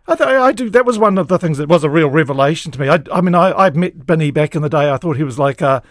I, 0.10 0.16
th- 0.16 0.30
I 0.30 0.54
do. 0.54 0.70
That 0.70 0.86
was 0.86 0.98
one 0.98 1.18
of 1.18 1.28
the 1.28 1.38
things 1.38 1.58
that 1.58 1.68
was 1.68 1.84
a 1.84 1.90
real 1.90 2.10
revelation 2.10 2.72
to 2.72 2.80
me. 2.80 2.88
I, 2.88 3.04
I 3.12 3.20
mean, 3.20 3.36
I, 3.36 3.52
I 3.52 3.70
met 3.72 4.06
Binney 4.06 4.32
back 4.32 4.56
in 4.56 4.62
the 4.62 4.70
day. 4.70 4.90
I 4.90 4.96
thought 4.96 5.18
he 5.18 5.24
was 5.26 5.38
like 5.38 5.60
a, 5.60 5.84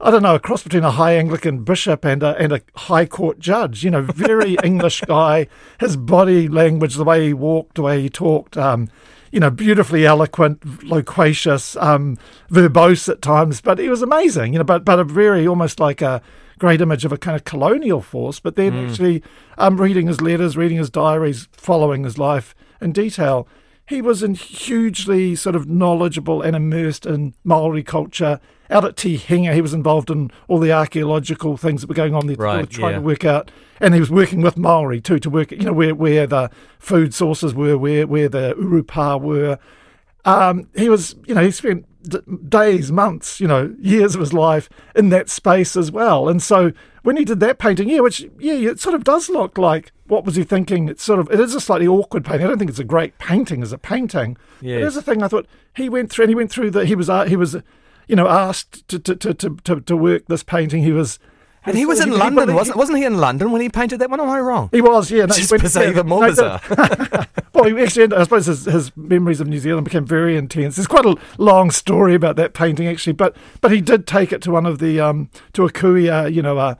I 0.00 0.10
don't 0.10 0.24
know, 0.24 0.34
a 0.34 0.40
cross 0.40 0.64
between 0.64 0.82
a 0.82 0.90
high 0.90 1.14
Anglican 1.14 1.62
bishop 1.62 2.04
and 2.04 2.20
a, 2.24 2.36
and 2.36 2.52
a 2.52 2.62
high 2.74 3.06
court 3.06 3.38
judge. 3.38 3.84
You 3.84 3.92
know, 3.92 4.02
very 4.02 4.56
English 4.64 5.02
guy. 5.02 5.46
His 5.78 5.96
body 5.96 6.48
language, 6.48 6.96
the 6.96 7.04
way 7.04 7.28
he 7.28 7.32
walked, 7.32 7.76
the 7.76 7.82
way 7.82 8.02
he 8.02 8.10
talked, 8.10 8.56
um, 8.56 8.88
you 9.30 9.40
know, 9.40 9.50
beautifully 9.50 10.04
eloquent, 10.06 10.84
loquacious, 10.84 11.76
um, 11.76 12.18
verbose 12.50 13.08
at 13.08 13.22
times, 13.22 13.60
but 13.60 13.78
he 13.78 13.88
was 13.88 14.02
amazing, 14.02 14.52
you 14.52 14.58
know, 14.58 14.64
but, 14.64 14.84
but 14.84 14.98
a 14.98 15.04
very 15.04 15.46
almost 15.46 15.78
like 15.78 16.02
a 16.02 16.20
great 16.58 16.80
image 16.80 17.04
of 17.04 17.12
a 17.12 17.18
kind 17.18 17.36
of 17.36 17.44
colonial 17.44 18.00
force. 18.00 18.40
But 18.40 18.56
then 18.56 18.72
mm. 18.72 18.88
actually 18.88 19.22
um, 19.58 19.80
reading 19.80 20.06
his 20.06 20.20
letters, 20.20 20.56
reading 20.56 20.78
his 20.78 20.90
diaries, 20.90 21.48
following 21.52 22.04
his 22.04 22.18
life 22.18 22.54
in 22.80 22.92
detail, 22.92 23.48
he 23.88 24.00
was 24.00 24.22
in 24.22 24.34
hugely 24.34 25.34
sort 25.34 25.56
of 25.56 25.68
knowledgeable 25.68 26.42
and 26.42 26.54
immersed 26.54 27.06
in 27.06 27.34
Maori 27.42 27.82
culture. 27.82 28.38
Out 28.70 28.84
at 28.84 28.96
Te 28.96 29.16
Henga, 29.16 29.52
he 29.52 29.60
was 29.60 29.74
involved 29.74 30.10
in 30.10 30.30
all 30.46 30.60
the 30.60 30.72
archaeological 30.72 31.56
things 31.56 31.80
that 31.80 31.88
were 31.88 31.94
going 31.94 32.14
on 32.14 32.26
there, 32.26 32.36
right, 32.36 32.68
trying 32.70 32.92
yeah. 32.92 32.98
to 32.98 33.04
work 33.04 33.24
out. 33.24 33.50
And 33.80 33.94
he 33.94 34.00
was 34.00 34.10
working 34.10 34.42
with 34.42 34.56
Maori 34.56 35.00
too 35.00 35.18
to 35.18 35.30
work, 35.30 35.50
you 35.50 35.58
know, 35.58 35.72
where, 35.72 35.94
where 35.94 36.26
the 36.26 36.50
food 36.78 37.12
sources 37.12 37.54
were, 37.54 37.76
where 37.76 38.06
where 38.06 38.28
the 38.28 38.54
urupa 38.56 39.20
were. 39.20 39.58
Um, 40.24 40.68
he 40.76 40.88
was, 40.88 41.16
you 41.26 41.34
know, 41.34 41.42
he 41.42 41.50
spent 41.50 41.86
d- 42.02 42.20
days, 42.48 42.92
months, 42.92 43.40
you 43.40 43.48
know, 43.48 43.74
years 43.80 44.14
of 44.14 44.20
his 44.20 44.32
life 44.32 44.68
in 44.94 45.08
that 45.08 45.28
space 45.30 45.76
as 45.76 45.90
well. 45.90 46.28
And 46.28 46.42
so 46.42 46.72
when 47.02 47.16
he 47.16 47.24
did 47.24 47.40
that 47.40 47.58
painting, 47.58 47.88
yeah, 47.88 48.00
which 48.00 48.26
yeah, 48.38 48.54
it 48.54 48.80
sort 48.80 48.94
of 48.94 49.04
does 49.04 49.28
look 49.28 49.58
like 49.58 49.92
what 50.06 50.24
was 50.24 50.34
he 50.36 50.44
thinking? 50.44 50.88
It's 50.88 51.02
sort 51.02 51.20
of 51.20 51.30
it 51.30 51.40
is 51.40 51.54
a 51.54 51.60
slightly 51.60 51.86
awkward 51.86 52.24
painting. 52.24 52.46
I 52.46 52.48
don't 52.48 52.58
think 52.58 52.70
it's 52.70 52.78
a 52.78 52.84
great 52.84 53.16
painting 53.18 53.62
as 53.62 53.72
a 53.72 53.78
painting. 53.78 54.36
Yeah. 54.60 54.76
But 54.76 54.80
there's 54.80 54.96
a 54.96 55.02
thing 55.02 55.22
I 55.22 55.28
thought 55.28 55.46
he 55.74 55.88
went 55.88 56.10
through 56.10 56.24
and 56.24 56.30
he 56.30 56.34
went 56.34 56.50
through 56.50 56.72
that 56.72 56.86
he 56.86 56.94
was 56.94 57.08
uh, 57.08 57.24
he 57.24 57.36
was 57.36 57.56
you 58.10 58.16
know 58.16 58.28
asked 58.28 58.86
to 58.88 58.98
to, 58.98 59.14
to 59.14 59.56
to 59.56 59.80
to 59.80 59.96
work 59.96 60.26
this 60.26 60.42
painting. 60.42 60.82
He 60.82 60.92
was 60.92 61.20
And 61.64 61.78
he 61.78 61.86
was 61.86 62.00
in 62.00 62.10
he, 62.10 62.16
London, 62.16 62.48
he, 62.48 62.54
wasn't 62.54 62.76
wasn't 62.76 62.98
he 62.98 63.04
in 63.04 63.18
London 63.18 63.52
when 63.52 63.62
he 63.62 63.68
painted 63.68 64.00
that 64.00 64.10
one? 64.10 64.20
Am 64.20 64.28
I 64.28 64.40
wrong? 64.40 64.68
He 64.72 64.80
was, 64.80 65.10
yeah. 65.10 65.26
No, 65.26 65.34
Just 65.34 65.50
bizarre, 65.50 65.84
yeah, 65.84 65.90
even 65.90 66.08
more 66.08 66.22
no, 66.22 66.28
bizarre. 66.30 66.60
well, 67.54 67.64
he 67.64 67.80
actually, 67.80 68.14
I 68.14 68.24
suppose 68.24 68.46
his, 68.46 68.64
his, 68.64 68.96
memories 68.96 69.40
of 69.40 69.46
New 69.46 69.60
Zealand 69.60 69.84
became 69.84 70.04
very 70.04 70.36
intense. 70.36 70.76
There's 70.76 70.88
quite 70.88 71.06
a 71.06 71.14
long 71.38 71.70
story 71.70 72.14
about 72.14 72.34
that 72.36 72.52
painting, 72.52 72.88
actually, 72.88 73.12
but 73.12 73.36
but 73.60 73.70
he 73.70 73.80
did 73.80 74.08
take 74.08 74.32
it 74.32 74.42
to 74.42 74.50
one 74.50 74.66
of 74.66 74.80
the 74.80 74.98
um 74.98 75.30
to 75.52 75.64
a 75.64 75.70
kuia, 75.70 76.32
you 76.32 76.42
know, 76.42 76.58
a 76.58 76.76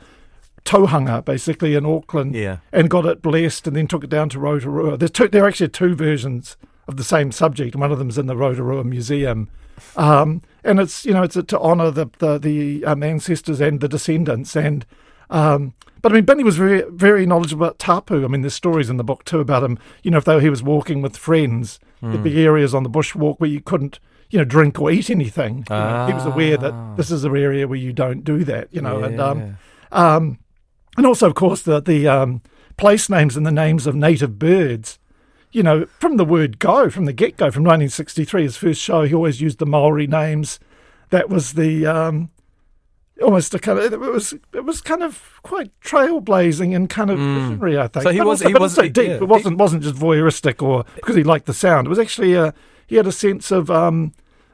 Tohunga, 0.64 1.24
basically 1.24 1.74
in 1.74 1.86
Auckland, 1.86 2.34
yeah. 2.34 2.58
and 2.72 2.90
got 2.90 3.06
it 3.06 3.22
blessed, 3.22 3.66
and 3.68 3.76
then 3.76 3.86
took 3.86 4.04
it 4.04 4.10
down 4.10 4.28
to 4.30 4.40
Rotorua. 4.40 4.96
There's 4.96 5.10
two, 5.10 5.28
there 5.28 5.44
are 5.44 5.48
actually 5.48 5.68
two 5.68 5.94
versions 5.94 6.56
of 6.90 6.96
the 6.96 7.04
same 7.04 7.32
subject, 7.32 7.76
one 7.76 7.92
of 7.92 7.98
them's 7.98 8.18
in 8.18 8.26
the 8.26 8.36
Rotorua 8.36 8.84
Museum. 8.84 9.48
Um, 9.96 10.42
and 10.62 10.78
it's 10.78 11.06
you 11.06 11.14
know 11.14 11.22
it's 11.22 11.36
a, 11.36 11.42
to 11.44 11.58
honour 11.58 11.90
the 11.90 12.10
the, 12.18 12.38
the 12.38 12.84
um, 12.84 13.02
ancestors 13.02 13.60
and 13.60 13.80
the 13.80 13.88
descendants 13.88 14.54
and 14.54 14.84
um, 15.30 15.72
but 16.02 16.12
I 16.12 16.16
mean 16.16 16.24
Binney 16.24 16.44
was 16.44 16.56
very 16.56 16.82
very 16.90 17.24
knowledgeable 17.24 17.64
about 17.64 17.78
tapu. 17.78 18.24
I 18.24 18.28
mean 18.28 18.42
there's 18.42 18.54
stories 18.54 18.90
in 18.90 18.98
the 18.98 19.04
book 19.04 19.24
too 19.24 19.40
about 19.40 19.62
him. 19.62 19.78
You 20.02 20.10
know 20.10 20.18
if 20.18 20.24
though 20.24 20.40
he 20.40 20.50
was 20.50 20.62
walking 20.62 21.00
with 21.00 21.16
friends, 21.16 21.78
mm. 22.02 22.10
there'd 22.10 22.24
be 22.24 22.32
hmm. 22.32 22.38
areas 22.38 22.74
on 22.74 22.82
the 22.82 22.90
bushwalk 22.90 23.38
where 23.38 23.48
you 23.48 23.60
couldn't 23.60 24.00
you 24.28 24.38
know 24.38 24.44
drink 24.44 24.80
or 24.80 24.90
eat 24.90 25.08
anything. 25.08 25.66
Ah. 25.70 26.06
He 26.06 26.12
was 26.12 26.26
aware 26.26 26.56
that 26.56 26.72
ah. 26.72 26.94
this 26.96 27.10
is 27.10 27.24
an 27.24 27.36
area 27.36 27.66
where 27.66 27.78
you 27.78 27.92
don't 27.92 28.24
do 28.24 28.44
that. 28.44 28.68
You 28.72 28.82
know 28.82 28.98
yeah. 28.98 29.06
and 29.06 29.20
um, 29.20 29.58
um, 29.92 30.38
and 30.96 31.06
also 31.06 31.26
of 31.26 31.34
course 31.34 31.62
the 31.62 31.80
the 31.80 32.06
um, 32.08 32.42
place 32.76 33.08
names 33.08 33.36
and 33.36 33.46
the 33.46 33.52
names 33.52 33.86
of 33.86 33.94
native 33.94 34.38
birds 34.38 34.98
you 35.52 35.62
know, 35.62 35.86
from 35.98 36.16
the 36.16 36.24
word 36.24 36.58
go, 36.58 36.90
from 36.90 37.06
the 37.06 37.12
get 37.12 37.36
go, 37.36 37.50
from 37.50 37.64
1963, 37.64 38.42
his 38.42 38.56
first 38.56 38.80
show, 38.80 39.02
he 39.02 39.14
always 39.14 39.40
used 39.40 39.58
the 39.58 39.66
Maori 39.66 40.06
names. 40.06 40.60
That 41.10 41.28
was 41.28 41.54
the 41.54 41.86
um, 41.86 42.30
almost 43.22 43.54
a 43.54 43.58
kind 43.58 43.78
of 43.78 43.92
it 43.92 43.98
was 43.98 44.32
it 44.54 44.64
was 44.64 44.80
kind 44.80 45.02
of 45.02 45.40
quite 45.42 45.70
trailblazing 45.80 46.74
and 46.74 46.88
kind 46.88 47.10
of 47.10 47.18
mm. 47.18 47.40
visionary, 47.40 47.78
I 47.78 47.88
think. 47.88 48.04
So 48.04 48.10
he 48.10 48.18
but 48.18 48.26
was 48.26 48.42
also, 48.42 48.48
he 48.48 48.54
was 48.54 48.74
so 48.74 48.88
deep. 48.88 49.08
Yeah. 49.08 49.14
It 49.14 49.28
wasn't 49.28 49.58
wasn't 49.58 49.82
just 49.82 49.96
voyeuristic 49.96 50.62
or 50.62 50.84
because 50.96 51.16
he 51.16 51.24
liked 51.24 51.46
the 51.46 51.54
sound. 51.54 51.86
It 51.86 51.90
was 51.90 51.98
actually 51.98 52.34
a, 52.34 52.54
he 52.86 52.96
had 52.96 53.06
a 53.06 53.12
sense 53.12 53.50
of 53.50 53.70
um, 53.70 54.12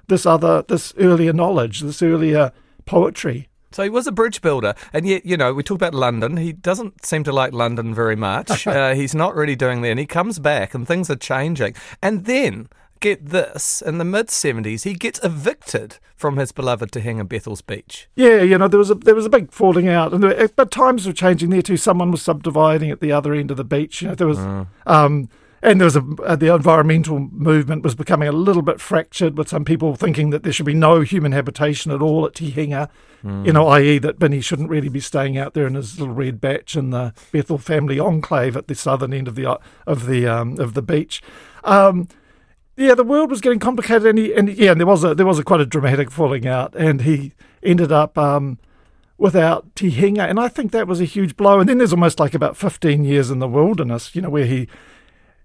this 0.09 0.26
other 0.26 0.62
this 0.62 0.95
earlier 0.99 1.33
knowledge, 1.33 1.81
this 1.81 2.03
earlier 2.03 2.53
poetry. 2.85 3.49
So 3.76 3.83
he 3.83 3.90
was 3.90 4.06
a 4.06 4.12
bridge 4.12 4.40
builder, 4.40 4.75
and 4.95 5.06
yet 5.06 5.26
you 5.26 5.37
know 5.37 5.52
we 5.52 5.62
talk 5.62 5.75
about 5.75 5.92
London. 5.92 6.38
He 6.38 6.54
doesn't 6.54 7.04
seem 7.04 7.25
to 7.25 7.33
like 7.33 7.52
London 7.52 7.95
very 7.95 8.16
much. 8.16 8.66
uh, 8.66 8.95
he's 8.95 9.14
not 9.14 9.35
really 9.35 9.54
doing 9.54 9.83
there, 9.83 9.90
And 9.90 10.00
he 10.00 10.06
comes 10.06 10.38
back, 10.38 10.73
and 10.73 10.88
things 10.88 11.11
are 11.11 11.16
changing. 11.16 11.75
And 12.02 12.25
then 12.25 12.71
get 13.00 13.26
this 13.26 13.83
in 13.83 13.99
the 13.99 14.04
mid 14.06 14.28
70s 14.28 14.85
he 14.85 14.95
gets 14.95 15.23
evicted 15.23 15.99
from 16.16 16.38
his 16.38 16.50
beloved 16.50 16.90
Te 16.90 17.00
Bethells 17.00 17.61
Beach. 17.61 18.09
Yeah, 18.14 18.40
you 18.40 18.56
know 18.56 18.66
there 18.66 18.78
was 18.78 18.88
a 18.88 18.95
there 18.95 19.14
was 19.14 19.26
a 19.26 19.28
big 19.28 19.52
falling 19.52 19.88
out 19.88 20.14
and 20.14 20.23
there, 20.23 20.49
but 20.49 20.71
times 20.71 21.06
were 21.06 21.12
changing 21.12 21.50
there 21.50 21.61
too. 21.61 21.76
Someone 21.76 22.11
was 22.11 22.23
subdividing 22.23 22.90
at 22.90 23.00
the 23.00 23.12
other 23.12 23.35
end 23.35 23.50
of 23.50 23.59
the 23.59 23.64
beach. 23.64 24.00
You 24.00 24.09
know 24.09 24.14
there 24.14 24.26
was 24.26 24.38
mm. 24.38 24.66
um 24.87 25.28
and 25.63 25.81
there 25.81 25.87
was 25.87 25.97
a 25.97 26.05
uh, 26.25 26.37
the 26.37 26.55
environmental 26.55 27.19
movement 27.19 27.83
was 27.83 27.95
becoming 27.95 28.29
a 28.29 28.33
little 28.33 28.63
bit 28.63 28.81
fractured, 28.81 29.39
with 29.39 29.49
some 29.49 29.65
people 29.65 29.97
thinking 29.97 30.31
that 30.31 30.43
there 30.43 30.53
should 30.53 30.67
be 30.67 30.75
no 30.75 31.01
human 31.01 31.33
habitation 31.33 31.91
at 31.93 32.03
all 32.03 32.27
at 32.27 32.35
Te 32.35 32.51
Henga, 32.51 32.89
mm. 33.25 33.47
you 33.47 33.53
know, 33.53 33.69
i.e. 33.69 33.99
that 33.99 34.19
Binney 34.19 34.41
shouldn't 34.41 34.71
really 34.71 34.89
be 34.89 35.01
staying 35.01 35.39
out 35.39 35.55
there 35.55 35.67
in 35.67 35.75
his 35.75 35.99
little 35.99 36.15
red 36.15 36.41
bach 36.41 36.75
in 36.75 36.91
the 36.91 37.13
Bethell 37.33 37.61
family 37.61 37.99
enclave 37.99 38.57
at 38.57 38.69
the 38.69 38.75
southern 38.75 39.13
end 39.13 39.29
of 39.29 39.35
the 39.35 39.51
uh, 39.51 39.59
of 39.87 40.07
the 40.07 40.27
um, 40.27 40.59
of 40.61 40.75
the 40.75 40.83
beach. 40.83 41.23
Um, 41.65 42.09
yeah, 42.77 42.95
the 42.95 43.05
world 43.05 43.31
was 43.31 43.41
getting 43.41 43.59
complicated, 43.59 44.07
and, 44.07 44.19
he, 44.19 44.35
and 44.35 44.49
yeah, 44.51 44.73
and 44.73 44.81
there 44.81 44.87
was 44.87 45.03
a 45.03 45.15
there 45.15 45.27
was 45.27 45.39
a 45.39 45.45
quite 45.45 45.61
a 45.61 45.67
dramatic 45.67 46.11
falling 46.11 46.47
out, 46.47 46.75
and 46.75 47.03
he 47.03 47.33
ended 47.63 47.93
up. 47.93 48.17
Um, 48.19 48.59
without 49.19 49.75
Te 49.75 49.89
Henga, 49.91 50.25
and 50.25 50.39
I 50.39 50.49
think 50.49 50.73
that 50.73 50.87
was 50.87 51.01
a 51.01 51.05
huge 51.05 51.37
blow. 51.37 51.59
And 51.59 51.67
then 51.67 51.79
there's 51.79 51.93
almost 51.93 52.21
like 52.21 52.35
about 52.35 52.55
15 52.55 53.03
years 53.05 53.31
in 53.31 53.39
the 53.39 53.49
wilderness, 53.49 54.15
you 54.15 54.21
know, 54.21 54.29
where 54.29 54.45
he 54.45 54.69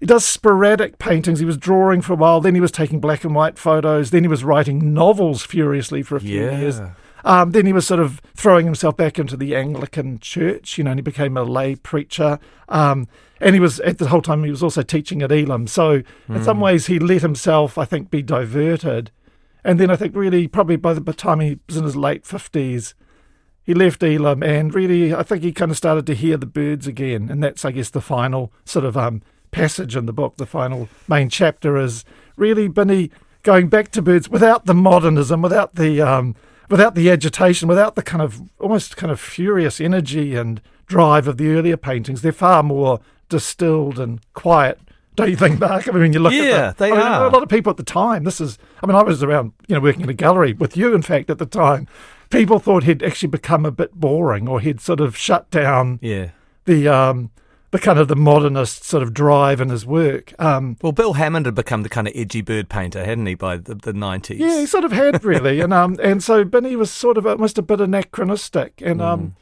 he 0.01 0.07
does 0.07 0.25
sporadic 0.25 0.97
paintings. 0.97 1.39
He 1.39 1.45
was 1.45 1.57
drawing 1.57 2.01
for 2.01 2.13
a 2.13 2.15
while, 2.15 2.41
then 2.41 2.55
he 2.55 2.59
was 2.59 2.71
taking 2.71 2.99
black 2.99 3.23
and 3.23 3.35
white 3.35 3.59
photos, 3.59 4.09
then 4.09 4.23
he 4.23 4.27
was 4.27 4.43
writing 4.43 4.95
novels 4.95 5.43
furiously 5.43 6.01
for 6.01 6.15
a 6.15 6.19
few 6.19 6.43
yeah. 6.43 6.57
years. 6.57 6.81
Um, 7.23 7.51
then 7.51 7.67
he 7.67 7.71
was 7.71 7.85
sort 7.85 7.99
of 7.99 8.19
throwing 8.35 8.65
himself 8.65 8.97
back 8.97 9.19
into 9.19 9.37
the 9.37 9.55
Anglican 9.55 10.17
church, 10.17 10.79
you 10.79 10.83
know, 10.83 10.89
and 10.89 10.97
he 10.97 11.03
became 11.03 11.37
a 11.37 11.43
lay 11.43 11.75
preacher. 11.75 12.39
Um, 12.67 13.07
and 13.39 13.53
he 13.53 13.59
was, 13.59 13.79
at 13.81 13.99
the 13.99 14.07
whole 14.07 14.23
time, 14.23 14.43
he 14.43 14.49
was 14.49 14.63
also 14.63 14.81
teaching 14.81 15.21
at 15.21 15.31
Elam. 15.31 15.67
So, 15.67 15.99
mm. 15.99 16.05
in 16.35 16.43
some 16.43 16.57
hmm. 16.57 16.63
ways, 16.63 16.87
he 16.87 16.97
let 16.97 17.21
himself, 17.21 17.77
I 17.77 17.85
think, 17.85 18.09
be 18.09 18.23
diverted. 18.23 19.11
And 19.63 19.79
then 19.79 19.91
I 19.91 19.95
think, 19.95 20.15
really, 20.15 20.47
probably 20.47 20.77
by 20.77 20.93
the 20.93 21.13
time 21.13 21.41
he 21.41 21.59
was 21.67 21.77
in 21.77 21.83
his 21.83 21.95
late 21.95 22.23
50s, 22.23 22.95
he 23.61 23.75
left 23.75 24.01
Elam 24.01 24.41
and 24.41 24.73
really, 24.73 25.13
I 25.13 25.21
think 25.21 25.43
he 25.43 25.51
kind 25.51 25.69
of 25.69 25.77
started 25.77 26.07
to 26.07 26.15
hear 26.15 26.37
the 26.37 26.47
birds 26.47 26.87
again. 26.87 27.29
And 27.29 27.43
that's, 27.43 27.63
I 27.63 27.71
guess, 27.71 27.91
the 27.91 28.01
final 28.01 28.51
sort 28.65 28.85
of 28.85 28.97
um, 28.97 29.21
passage 29.51 29.95
in 29.95 30.05
the 30.05 30.13
book, 30.13 30.37
the 30.37 30.45
final 30.45 30.89
main 31.07 31.29
chapter, 31.29 31.77
is 31.77 32.03
really 32.35 32.67
Binney 32.67 33.11
going 33.43 33.69
back 33.69 33.91
to 33.91 34.01
birds 34.01 34.29
without 34.29 34.65
the 34.65 34.73
modernism, 34.73 35.41
without 35.41 35.75
the 35.75 36.01
um, 36.01 36.35
without 36.69 36.95
the 36.95 37.09
agitation, 37.09 37.67
without 37.67 37.95
the 37.95 38.01
kind 38.01 38.21
of 38.21 38.41
almost 38.59 38.97
kind 38.97 39.11
of 39.11 39.19
furious 39.19 39.81
energy 39.81 40.35
and 40.35 40.61
drive 40.87 41.27
of 41.27 41.37
the 41.37 41.49
earlier 41.49 41.77
paintings. 41.77 42.21
They're 42.21 42.31
far 42.31 42.63
more 42.63 42.99
distilled 43.29 43.99
and 43.99 44.19
quiet. 44.33 44.79
Don't 45.15 45.29
you 45.29 45.35
think, 45.35 45.59
Mark? 45.59 45.87
I 45.87 45.91
mean, 45.91 46.13
you 46.13 46.19
look 46.19 46.33
yeah, 46.33 46.69
at 46.69 46.77
the, 46.77 46.85
they 46.85 46.91
I 46.91 46.95
mean, 46.95 47.05
are. 47.05 47.25
A 47.27 47.29
lot 47.29 47.43
of 47.43 47.49
people 47.49 47.69
at 47.69 47.77
the 47.77 47.83
time. 47.83 48.23
This 48.23 48.39
is. 48.39 48.57
I 48.81 48.87
mean, 48.87 48.95
I 48.95 49.03
was 49.03 49.21
around, 49.21 49.51
you 49.67 49.75
know, 49.75 49.81
working 49.81 50.01
in 50.01 50.09
a 50.09 50.13
gallery 50.13 50.53
with 50.53 50.77
you. 50.77 50.93
In 50.95 51.01
fact, 51.01 51.29
at 51.29 51.37
the 51.37 51.45
time, 51.45 51.87
people 52.29 52.59
thought 52.59 52.83
he'd 52.83 53.03
actually 53.03 53.29
become 53.29 53.65
a 53.65 53.71
bit 53.71 53.93
boring, 53.93 54.47
or 54.47 54.61
he'd 54.61 54.79
sort 54.79 55.01
of 55.01 55.17
shut 55.17 55.51
down. 55.51 55.99
Yeah. 56.01 56.31
The 56.65 56.87
um, 56.87 57.31
the 57.71 57.79
kind 57.79 57.97
of 57.97 58.09
the 58.09 58.15
modernist 58.15 58.83
sort 58.83 59.01
of 59.01 59.13
drive 59.13 59.61
in 59.61 59.69
his 59.69 59.85
work. 59.85 60.33
Um, 60.39 60.77
well, 60.81 60.91
Bill 60.91 61.13
Hammond 61.13 61.45
had 61.45 61.55
become 61.55 61.83
the 61.83 61.89
kind 61.89 62.07
of 62.07 62.13
edgy 62.15 62.41
bird 62.41 62.69
painter, 62.69 63.03
hadn't 63.03 63.25
he, 63.25 63.33
by 63.33 63.57
the, 63.57 63.75
the 63.75 63.93
90s? 63.93 64.37
Yeah, 64.37 64.59
he 64.59 64.65
sort 64.65 64.83
of 64.83 64.91
had, 64.91 65.23
really. 65.23 65.61
and 65.61 65.73
um, 65.73 65.97
and 66.03 66.21
so 66.21 66.43
Binney 66.43 66.75
was 66.75 66.91
sort 66.91 67.17
of 67.17 67.25
almost 67.25 67.57
a 67.57 67.61
bit 67.61 67.79
anachronistic. 67.79 68.81
And 68.81 69.01
um, 69.01 69.35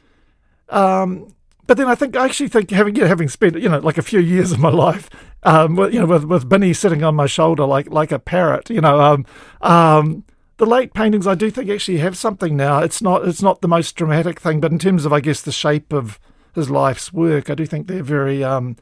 mm. 0.70 0.76
um, 0.76 1.34
but 1.66 1.76
then 1.76 1.88
I 1.88 1.96
think 1.96 2.16
I 2.16 2.24
actually 2.24 2.48
think 2.48 2.70
having 2.70 2.94
you 2.94 3.02
know, 3.02 3.08
having 3.08 3.28
spent 3.28 3.60
you 3.60 3.68
know 3.68 3.80
like 3.80 3.98
a 3.98 4.02
few 4.02 4.20
years 4.20 4.52
of 4.52 4.60
my 4.60 4.70
life, 4.70 5.10
um, 5.42 5.74
with, 5.74 5.92
you 5.92 6.00
know, 6.00 6.06
with 6.06 6.24
with 6.24 6.48
Binney 6.48 6.72
sitting 6.72 7.02
on 7.02 7.16
my 7.16 7.26
shoulder 7.26 7.64
like 7.64 7.90
like 7.90 8.12
a 8.12 8.20
parrot, 8.20 8.70
you 8.70 8.80
know, 8.80 9.00
um, 9.00 9.26
um, 9.60 10.24
the 10.58 10.66
late 10.66 10.94
paintings 10.94 11.26
I 11.26 11.34
do 11.34 11.50
think 11.50 11.68
actually 11.68 11.98
have 11.98 12.16
something 12.16 12.56
now. 12.56 12.78
It's 12.78 13.02
not 13.02 13.26
it's 13.26 13.42
not 13.42 13.60
the 13.60 13.68
most 13.68 13.96
dramatic 13.96 14.38
thing, 14.38 14.60
but 14.60 14.70
in 14.70 14.78
terms 14.78 15.04
of 15.04 15.12
I 15.12 15.18
guess 15.18 15.42
the 15.42 15.50
shape 15.50 15.92
of 15.92 16.20
his 16.54 16.70
life's 16.70 17.12
work. 17.12 17.50
I 17.50 17.54
do 17.54 17.66
think 17.66 17.86
they're 17.86 18.02
very 18.02 18.42
um, 18.44 18.76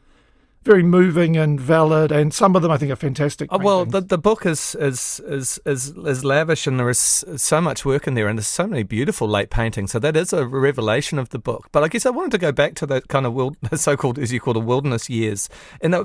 very 0.68 0.82
moving 0.82 1.36
and 1.36 1.58
valid, 1.58 2.12
and 2.12 2.34
some 2.34 2.54
of 2.54 2.62
them 2.62 2.70
I 2.70 2.76
think 2.76 2.92
are 2.92 2.96
fantastic. 2.96 3.48
Oh, 3.50 3.58
well, 3.58 3.84
the 3.84 4.00
the 4.00 4.18
book 4.18 4.44
is 4.44 4.74
is 4.74 5.20
is 5.26 5.58
is 5.64 5.96
is 5.96 6.24
lavish, 6.24 6.66
and 6.66 6.78
there 6.78 6.90
is 6.90 7.24
so 7.36 7.60
much 7.60 7.84
work 7.84 8.06
in 8.06 8.14
there, 8.14 8.28
and 8.28 8.38
there's 8.38 8.48
so 8.48 8.66
many 8.66 8.82
beautiful 8.82 9.28
late 9.28 9.50
paintings. 9.50 9.92
So 9.92 9.98
that 10.00 10.16
is 10.16 10.32
a 10.32 10.46
revelation 10.46 11.18
of 11.18 11.30
the 11.30 11.38
book. 11.38 11.68
But 11.72 11.84
I 11.84 11.88
guess 11.88 12.04
I 12.04 12.10
wanted 12.10 12.32
to 12.32 12.38
go 12.38 12.52
back 12.52 12.74
to 12.76 12.86
that 12.86 13.08
kind 13.08 13.24
of 13.24 13.32
wild, 13.34 13.56
so-called, 13.74 14.18
as 14.18 14.32
you 14.32 14.40
call 14.40 14.58
it, 14.58 14.64
wilderness 14.64 15.08
years, 15.08 15.48
and 15.80 15.94
that, 15.94 16.02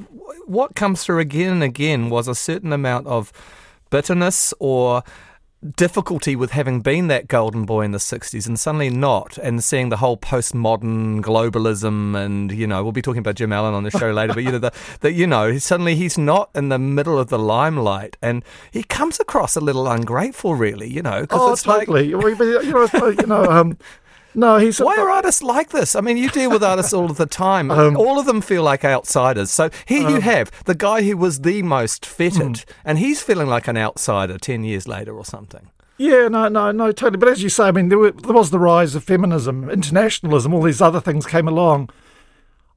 what 0.48 0.76
comes 0.76 1.04
through 1.04 1.20
again 1.20 1.52
and 1.52 1.64
again 1.64 2.10
was 2.10 2.28
a 2.28 2.36
certain 2.36 2.72
amount 2.72 3.08
of 3.08 3.34
bitterness 3.90 4.54
or 4.60 5.04
difficulty 5.64 6.36
with 6.36 6.52
having 6.52 6.82
been 6.82 7.08
that 7.08 7.28
golden 7.28 7.66
boy 7.66 7.82
in 7.82 7.92
the 7.92 7.98
60s 7.98 8.48
and 8.48 8.60
suddenly 8.60 8.90
not, 8.90 9.38
and 9.38 9.64
seeing 9.64 9.90
the 9.90 9.98
whole 9.98 10.18
postmodern 10.18 11.22
globalism, 11.22 12.16
and 12.16 12.52
you 12.52 12.68
know, 12.68 12.84
we'll 12.84 12.92
be 12.92 13.02
talking 13.02 13.20
about 13.20 13.36
Jim 13.36 13.54
Allen 13.54 13.74
on 13.74 13.84
the 13.84 13.92
show 13.92 14.12
later, 14.12 14.34
but 14.34 14.44
you 14.44 14.52
know, 14.52 14.60
the, 14.60 14.74
the, 15.02 15.12
you 15.12 15.28
know, 15.28 15.58
suddenly 15.58 15.96
he's 15.96 16.18
not 16.18 16.50
in 16.54 16.70
the 16.70 16.80
middle 16.80 17.18
of 17.18 17.30
the 17.30 17.40
limelight, 17.40 18.18
and 18.22 18.44
he 18.72 18.84
comes 18.84 19.20
across 19.20 19.56
a 19.56 19.62
little 19.62 19.88
ungrateful, 19.88 20.56
really, 20.56 20.90
you 20.90 21.02
know, 21.02 21.22
because 21.22 21.42
oh, 21.42 21.54
it's 21.54 21.64
totally. 21.64 22.14
like, 22.14 22.40
you 22.40 22.72
know, 22.72 23.10
you 23.10 23.28
know, 23.28 23.46
um, 23.46 23.78
no, 24.36 24.58
he's. 24.58 24.80
Why 24.80 24.98
are 24.98 25.10
artists 25.10 25.44
like 25.44 25.70
this? 25.70 25.96
I 25.96 26.02
mean, 26.02 26.18
you 26.18 26.30
deal 26.30 26.50
with 26.50 26.64
artists 26.64 26.94
all 26.94 27.10
of 27.10 27.18
the 27.18 27.26
time. 27.26 27.72
Um, 27.84 27.98
all 27.98 28.20
of 28.20 28.28
them 28.28 28.40
feel 28.40 28.62
like 28.62 28.86
outsiders. 28.86 29.50
So 29.50 29.70
here 29.86 30.06
um, 30.06 30.14
you 30.14 30.22
have 30.22 30.52
the 30.66 30.76
guy 30.76 31.02
who 31.02 31.18
was 31.18 31.42
the 31.42 31.64
most 31.64 32.06
fettered, 32.06 32.54
mm. 32.54 32.66
and 32.86 33.00
he's 33.00 33.22
feeling 33.22 33.48
like 33.48 33.68
an 33.68 33.78
outsider 33.78 34.38
ten 34.38 34.64
years 34.64 34.88
later 34.88 35.18
or 35.18 35.26
something. 35.26 35.70
Yeah, 35.98 36.28
no, 36.28 36.48
no, 36.50 36.72
no, 36.72 36.92
totally. 36.92 37.18
But 37.18 37.30
as 37.30 37.42
you 37.42 37.50
say, 37.50 37.66
I 37.66 37.72
mean, 37.72 37.90
there, 37.90 37.98
were, 37.98 38.12
there 38.12 38.34
was 38.34 38.52
the 38.52 38.60
rise 38.60 38.96
of 38.96 39.04
feminism, 39.04 39.70
internationalism, 39.70 40.54
all 40.54 40.62
these 40.62 40.82
other 40.82 41.02
things 41.02 41.26
came 41.26 41.48
along. 41.48 41.90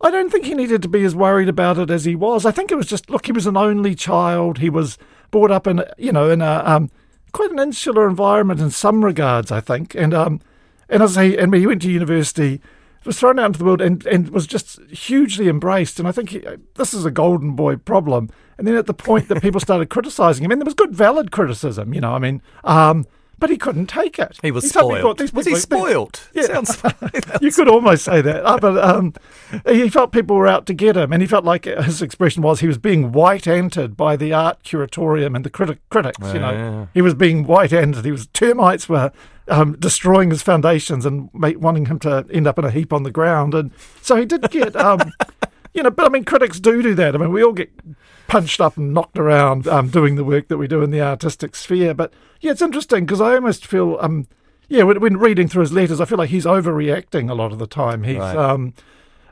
I 0.00 0.10
don't 0.10 0.30
think 0.30 0.44
he 0.44 0.54
needed 0.54 0.82
to 0.82 0.88
be 0.88 1.04
as 1.04 1.14
worried 1.14 1.48
about 1.48 1.78
it 1.78 1.90
as 1.90 2.04
he 2.04 2.14
was. 2.14 2.44
I 2.44 2.50
think 2.50 2.70
it 2.70 2.76
was 2.76 2.86
just 2.86 3.08
look, 3.10 3.26
he 3.26 3.32
was 3.32 3.46
an 3.46 3.56
only 3.56 3.94
child. 3.94 4.58
He 4.58 4.70
was 4.70 4.98
brought 5.30 5.50
up 5.50 5.66
in, 5.66 5.84
you 5.96 6.12
know, 6.12 6.30
in 6.30 6.42
a 6.42 6.62
um, 6.64 6.90
quite 7.32 7.50
an 7.50 7.58
insular 7.58 8.08
environment 8.08 8.60
in 8.60 8.70
some 8.70 9.04
regards, 9.04 9.50
I 9.50 9.60
think, 9.60 9.94
and 9.94 10.12
um, 10.12 10.40
and 10.88 11.02
as 11.02 11.16
he 11.16 11.36
and 11.36 11.52
he 11.54 11.66
went 11.66 11.82
to 11.82 11.90
university, 11.90 12.60
was 13.06 13.18
thrown 13.18 13.38
out 13.38 13.46
into 13.46 13.58
the 13.60 13.64
world 13.64 13.80
and, 13.80 14.04
and 14.06 14.28
was 14.30 14.46
just 14.46 14.80
hugely 14.90 15.48
embraced. 15.48 15.98
And 15.98 16.08
I 16.08 16.12
think 16.12 16.30
he, 16.30 16.44
this 16.74 16.92
is 16.92 17.04
a 17.04 17.10
golden 17.10 17.54
boy 17.54 17.76
problem. 17.76 18.28
And 18.58 18.66
then 18.66 18.74
at 18.74 18.86
the 18.86 18.94
point 18.94 19.28
that 19.28 19.42
people 19.42 19.60
started 19.60 19.88
criticising 19.90 20.44
him, 20.44 20.50
and 20.50 20.60
there 20.60 20.66
was 20.66 20.74
good, 20.74 20.94
valid 20.94 21.30
criticism, 21.30 21.94
you 21.94 22.00
know, 22.00 22.12
I 22.12 22.18
mean, 22.18 22.42
um, 22.64 23.06
but 23.38 23.50
he 23.50 23.56
couldn't 23.56 23.86
take 23.86 24.18
it. 24.18 24.38
He 24.42 24.50
was 24.50 24.64
he 24.64 24.70
spoiled. 24.70 25.18
Thought, 25.18 25.32
was 25.32 25.46
he 25.46 25.56
spoiled? 25.56 26.28
Yeah, 26.32 26.62
Sounds, 26.62 26.82
you 27.40 27.52
could 27.52 27.68
almost 27.68 28.04
say 28.04 28.20
that. 28.22 28.44
Uh, 28.44 28.58
but 28.58 28.78
um, 28.78 29.14
he 29.66 29.88
felt 29.88 30.12
people 30.12 30.36
were 30.36 30.46
out 30.46 30.66
to 30.66 30.74
get 30.74 30.96
him, 30.96 31.12
and 31.12 31.22
he 31.22 31.26
felt 31.26 31.44
like 31.44 31.64
his 31.64 32.02
expression 32.02 32.42
was 32.42 32.60
he 32.60 32.66
was 32.66 32.78
being 32.78 33.12
white-anted 33.12 33.96
by 33.96 34.16
the 34.16 34.32
art 34.32 34.62
curatorium 34.62 35.36
and 35.36 35.44
the 35.44 35.50
criti- 35.50 35.78
critics. 35.90 36.32
you 36.32 36.40
know, 36.40 36.52
yeah. 36.52 36.86
he 36.94 37.02
was 37.02 37.14
being 37.14 37.46
white-anted. 37.46 38.04
He 38.04 38.12
was 38.12 38.26
termites 38.28 38.88
were 38.88 39.12
um, 39.48 39.76
destroying 39.78 40.30
his 40.30 40.42
foundations 40.42 41.04
and 41.04 41.28
make, 41.34 41.60
wanting 41.60 41.86
him 41.86 41.98
to 42.00 42.26
end 42.32 42.46
up 42.46 42.58
in 42.58 42.64
a 42.64 42.70
heap 42.70 42.92
on 42.92 43.02
the 43.02 43.10
ground, 43.10 43.54
and 43.54 43.70
so 44.00 44.16
he 44.16 44.24
did 44.24 44.50
get. 44.50 44.74
Um, 44.76 45.12
you 45.76 45.82
know, 45.82 45.90
but 45.90 46.06
I 46.06 46.08
mean, 46.08 46.24
critics 46.24 46.58
do 46.58 46.82
do 46.82 46.94
that. 46.94 47.14
I 47.14 47.18
mean, 47.18 47.30
we 47.30 47.44
all 47.44 47.52
get 47.52 47.70
punched 48.28 48.60
up 48.60 48.76
and 48.76 48.94
knocked 48.94 49.18
around 49.18 49.68
um, 49.68 49.88
doing 49.88 50.16
the 50.16 50.24
work 50.24 50.48
that 50.48 50.56
we 50.56 50.66
do 50.66 50.82
in 50.82 50.90
the 50.90 51.02
artistic 51.02 51.54
sphere. 51.54 51.94
But 51.94 52.12
yeah, 52.40 52.52
it's 52.52 52.62
interesting 52.62 53.04
because 53.04 53.20
I 53.20 53.34
almost 53.34 53.66
feel, 53.66 53.98
um, 54.00 54.26
yeah, 54.68 54.82
when, 54.82 55.00
when, 55.00 55.18
reading 55.18 55.48
through 55.48 55.60
his 55.60 55.72
letters, 55.72 56.00
I 56.00 56.06
feel 56.06 56.18
like 56.18 56.30
he's 56.30 56.46
overreacting 56.46 57.30
a 57.30 57.34
lot 57.34 57.52
of 57.52 57.58
the 57.58 57.66
time. 57.66 58.04
He's, 58.04 58.16
right. 58.16 58.36
um, 58.36 58.72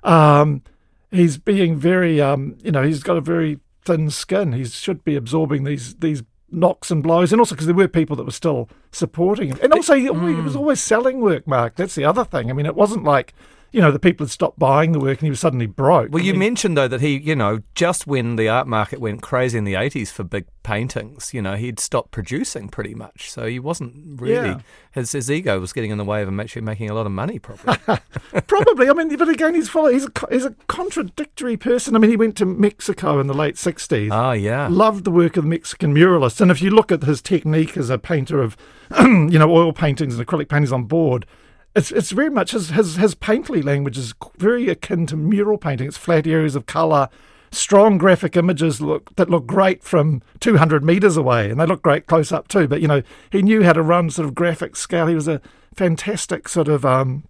um, 0.05 0.63
he's 1.11 1.39
being 1.39 1.77
very, 1.77 2.21
um, 2.21 2.57
you 2.63 2.71
know, 2.71 2.83
he's 2.83 3.03
got 3.03 3.17
a 3.17 3.23
very 3.23 3.59
thin 3.85 4.11
skin. 4.11 4.53
He 4.53 4.67
should 4.67 5.03
be 5.03 5.17
absorbing 5.17 5.65
these 5.65 5.95
these 5.97 6.23
knocks 6.51 6.91
and 6.91 7.03
blows, 7.03 7.33
and 7.33 7.41
also 7.41 7.55
because 7.55 7.67
there 7.67 7.75
were 7.75 7.89
people 7.89 8.17
that 8.17 8.25
were 8.25 8.31
still 8.31 8.69
supporting 8.93 9.49
him, 9.49 9.59
and 9.63 9.73
also 9.73 9.95
he, 9.95 10.09
mm. 10.09 10.37
he 10.37 10.41
was 10.43 10.55
always 10.55 10.81
selling 10.81 11.21
work. 11.21 11.47
Mark, 11.47 11.75
that's 11.77 11.95
the 11.95 12.05
other 12.05 12.25
thing. 12.25 12.51
I 12.51 12.53
mean, 12.53 12.67
it 12.67 12.77
wasn't 12.77 13.05
like 13.05 13.35
you 13.75 13.81
know, 13.81 13.91
the 13.91 13.99
people 13.99 14.25
had 14.25 14.31
stopped 14.31 14.57
buying 14.57 14.93
the 14.93 15.01
work 15.01 15.19
and 15.19 15.27
he 15.27 15.31
was 15.31 15.41
suddenly 15.41 15.67
broke. 15.67 16.13
Well, 16.13 16.23
I 16.23 16.27
you 16.27 16.35
mean, 16.35 16.39
mentioned, 16.39 16.77
though, 16.77 16.87
that 16.87 17.01
he, 17.01 17.19
you 17.19 17.35
know, 17.35 17.59
just 17.75 18.07
when 18.07 18.37
the 18.37 18.49
art 18.49 18.69
market 18.69 19.01
went 19.01 19.21
crazy 19.21 19.59
in 19.59 19.65
the 19.65 19.75
80s 19.75 20.13
for 20.13 20.23
big 20.23 20.47
paintings, 20.63 21.35
you 21.35 21.43
know, 21.43 21.57
he'd 21.57 21.81
stopped 21.81 22.13
producing 22.13 22.69
pretty 22.69 22.95
much. 22.95 23.33
So 23.33 23.47
he 23.47 23.59
wasn't 23.59 24.21
really, 24.21 24.51
yeah. 24.51 24.61
his, 24.93 25.11
his 25.11 25.29
ego 25.29 25.59
was 25.59 25.73
getting 25.73 25.91
in 25.91 25.99
the 25.99 26.05
way 26.05 26.23
of 26.23 26.29
him 26.29 26.39
actually 26.39 26.63
making 26.63 26.89
a 26.89 26.95
lot 26.95 27.05
of 27.05 27.11
money, 27.11 27.41
probably. 27.41 27.75
probably. 28.47 28.89
I 28.89 28.93
mean, 28.93 29.17
but 29.17 29.29
again, 29.29 29.57
he's, 29.57 29.69
follow, 29.69 29.89
he's, 29.89 30.07
a, 30.07 30.13
he's 30.31 30.45
a 30.45 30.55
contradictory 30.69 31.57
person. 31.57 31.97
I 31.97 31.99
mean, 31.99 32.13
he 32.13 32.17
went 32.17 32.37
to 32.37 32.47
Mexico 32.47 33.19
in 33.19 33.27
the 33.27 33.35
late 33.35 33.57
60s. 33.57 34.13
Oh, 34.13 34.15
ah, 34.15 34.33
yeah. 34.35 34.69
Loved 34.71 35.03
the 35.03 35.11
work 35.11 35.37
of 35.37 35.43
the 35.43 35.51
Mexican 35.51 35.93
muralists. 35.93 36.41
And 36.41 36.53
if 36.53 36.63
you 36.63 36.71
look 36.71 36.93
at 36.93 37.03
his 37.03 37.21
technique 37.21 37.77
as 37.77 37.91
a 37.91 37.99
painter 37.99 38.41
of, 38.41 38.57
you 39.01 39.37
know, 39.37 39.51
oil 39.51 39.73
paintings 39.73 40.17
and 40.17 40.25
acrylic 40.25 40.49
paintings 40.49 40.71
on 40.71 40.85
board, 40.85 41.27
it's 41.75 41.91
it's 41.91 42.13
very 42.13 42.31
much 42.31 42.53
his 42.53 42.71
his 42.71 42.97
his 42.97 43.15
painterly 43.15 43.63
language 43.63 43.99
is 43.99 44.15
very 44.39 44.69
akin 44.69 45.07
to 45.07 45.17
mural 45.17 45.59
painting. 45.59 45.89
It's 45.89 45.97
flat 45.97 46.27
areas 46.27 46.55
of 46.55 46.67
colour, 46.67 47.09
strong 47.51 47.99
graphic 47.99 48.37
images 48.37 48.81
look 48.81 49.15
that 49.17 49.31
look 49.31 49.47
great 49.47 49.83
from 49.83 50.23
200 50.41 50.85
meters 50.85 51.17
away, 51.17 51.51
and 51.51 51.59
they 51.59 51.67
look 51.67 51.83
great 51.83 52.07
close 52.07 52.31
up 52.31 52.49
too. 52.49 52.69
But 52.69 52.81
you 52.81 52.89
know, 52.89 53.03
he 53.31 53.43
knew 53.43 53.65
how 53.65 53.73
to 53.73 53.83
run 53.83 54.11
sort 54.11 54.29
of 54.29 54.35
graphic 54.35 54.77
scale. 54.77 55.07
He 55.07 55.15
was 55.15 55.29
a 55.29 55.41
fantastic 55.75 56.49
sort 56.49 56.69
of 56.69 56.85
um, 56.85 57.25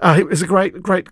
uh, 0.00 0.14
he 0.14 0.22
was 0.22 0.42
a 0.42 0.46
great 0.46 0.82
great 0.82 1.08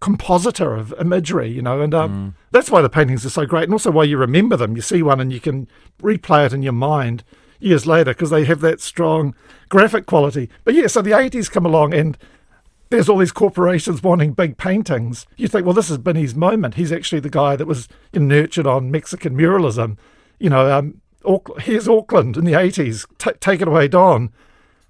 compositor 0.00 0.74
of 0.74 0.94
imagery, 1.00 1.48
you 1.48 1.60
know, 1.60 1.80
and 1.80 1.92
um, 1.92 2.10
mm. 2.10 2.34
that's 2.50 2.70
why 2.70 2.80
the 2.80 2.88
paintings 2.88 3.26
are 3.26 3.30
so 3.30 3.46
great, 3.46 3.64
and 3.64 3.72
also 3.72 3.90
why 3.90 4.04
you 4.04 4.16
remember 4.16 4.56
them. 4.56 4.76
You 4.76 4.82
see 4.82 5.02
one 5.02 5.20
and 5.20 5.32
you 5.32 5.40
can 5.40 5.68
replay 6.00 6.46
it 6.46 6.52
in 6.52 6.62
your 6.62 6.72
mind 6.72 7.24
years 7.60 7.86
later 7.86 8.12
because 8.12 8.30
they 8.30 8.44
have 8.44 8.60
that 8.60 8.80
strong 8.80 9.34
graphic 9.68 10.06
quality. 10.06 10.48
But 10.64 10.74
yeah, 10.74 10.86
so 10.86 11.02
the 11.02 11.10
80s 11.10 11.50
come 11.50 11.66
along 11.66 11.94
and 11.94 12.16
there's 12.90 13.08
all 13.08 13.18
these 13.18 13.32
corporations 13.32 14.02
wanting 14.02 14.32
big 14.32 14.56
paintings. 14.56 15.26
You 15.36 15.48
think, 15.48 15.64
well, 15.66 15.74
this 15.74 15.90
is 15.90 15.98
Binney's 15.98 16.34
moment. 16.34 16.74
He's 16.74 16.92
actually 16.92 17.20
the 17.20 17.30
guy 17.30 17.56
that 17.56 17.66
was 17.66 17.88
nurtured 18.14 18.66
on 18.66 18.90
Mexican 18.90 19.36
muralism. 19.36 19.98
You 20.38 20.50
know, 20.50 20.70
um, 20.70 21.00
here's 21.60 21.88
Auckland 21.88 22.36
in 22.36 22.44
the 22.44 22.52
80s. 22.52 23.06
T- 23.18 23.38
take 23.40 23.60
it 23.60 23.68
away, 23.68 23.88
Don. 23.88 24.32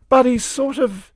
But 0.08 0.26
he's 0.26 0.44
sort 0.44 0.78
of 0.78 1.12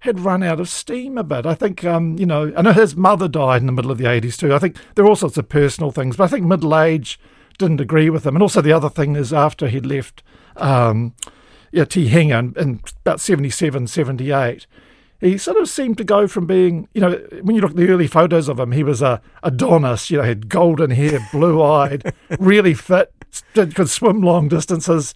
had 0.00 0.20
run 0.20 0.42
out 0.42 0.60
of 0.60 0.68
steam 0.68 1.18
a 1.18 1.24
bit. 1.24 1.46
I 1.46 1.54
think, 1.54 1.84
um, 1.84 2.18
you 2.18 2.26
know, 2.26 2.52
I 2.56 2.62
know 2.62 2.72
his 2.72 2.96
mother 2.96 3.28
died 3.28 3.60
in 3.60 3.66
the 3.66 3.72
middle 3.72 3.90
of 3.90 3.98
the 3.98 4.04
80s 4.04 4.36
too. 4.36 4.54
I 4.54 4.58
think 4.58 4.76
there 4.94 5.04
are 5.04 5.08
all 5.08 5.16
sorts 5.16 5.36
of 5.36 5.48
personal 5.48 5.90
things, 5.90 6.16
but 6.16 6.24
I 6.24 6.28
think 6.28 6.46
middle 6.46 6.78
age 6.78 7.20
didn't 7.58 7.80
agree 7.80 8.08
with 8.08 8.26
him. 8.26 8.36
And 8.36 8.42
also 8.42 8.62
the 8.62 8.72
other 8.72 8.88
thing 8.88 9.16
is 9.16 9.32
after 9.32 9.68
he'd 9.68 9.84
left 9.84 10.22
um, 10.60 11.14
yeah, 11.72 11.84
Te 11.84 12.08
Henga 12.08 12.38
in, 12.38 12.54
in 12.56 12.80
about 13.04 13.20
77, 13.20 13.86
78, 13.86 14.66
he 15.20 15.36
sort 15.36 15.58
of 15.58 15.68
seemed 15.68 15.98
to 15.98 16.04
go 16.04 16.26
from 16.26 16.46
being, 16.46 16.88
you 16.94 17.00
know, 17.00 17.12
when 17.42 17.54
you 17.54 17.60
look 17.60 17.72
at 17.72 17.76
the 17.76 17.88
early 17.88 18.06
photos 18.06 18.48
of 18.48 18.58
him, 18.58 18.72
he 18.72 18.82
was 18.82 19.02
a 19.02 19.20
Adonis, 19.42 20.10
you 20.10 20.16
know, 20.16 20.24
had 20.24 20.48
golden 20.48 20.90
hair, 20.90 21.20
blue 21.32 21.62
eyed, 21.62 22.14
really 22.38 22.74
fit, 22.74 23.12
could 23.54 23.90
swim 23.90 24.22
long 24.22 24.48
distances. 24.48 25.14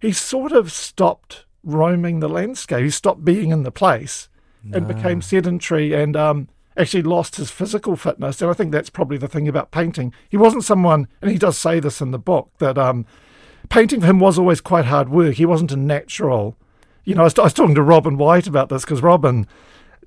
He 0.00 0.12
sort 0.12 0.52
of 0.52 0.70
stopped 0.70 1.44
roaming 1.64 2.20
the 2.20 2.28
landscape. 2.28 2.84
He 2.84 2.90
stopped 2.90 3.24
being 3.24 3.50
in 3.50 3.64
the 3.64 3.72
place 3.72 4.28
no. 4.62 4.78
and 4.78 4.88
became 4.88 5.20
sedentary 5.20 5.92
and 5.92 6.16
um, 6.16 6.48
actually 6.76 7.02
lost 7.02 7.36
his 7.36 7.50
physical 7.50 7.96
fitness. 7.96 8.40
And 8.40 8.50
I 8.50 8.54
think 8.54 8.70
that's 8.70 8.88
probably 8.88 9.18
the 9.18 9.28
thing 9.28 9.48
about 9.48 9.72
painting. 9.72 10.14
He 10.28 10.36
wasn't 10.36 10.64
someone, 10.64 11.08
and 11.20 11.30
he 11.30 11.38
does 11.38 11.58
say 11.58 11.80
this 11.80 12.00
in 12.00 12.12
the 12.12 12.18
book, 12.18 12.50
that 12.58 12.78
um, 12.78 13.04
painting 13.70 14.00
for 14.00 14.06
him 14.06 14.18
was 14.18 14.38
always 14.38 14.60
quite 14.60 14.84
hard 14.84 15.08
work. 15.08 15.36
He 15.36 15.46
wasn't 15.46 15.72
a 15.72 15.76
natural. 15.76 16.56
You 17.04 17.14
know, 17.14 17.22
I 17.22 17.24
was, 17.24 17.38
I 17.38 17.44
was 17.44 17.54
talking 17.54 17.74
to 17.74 17.82
Robin 17.82 18.18
White 18.18 18.46
about 18.46 18.68
this 18.68 18.84
because 18.84 19.02
Robin 19.02 19.46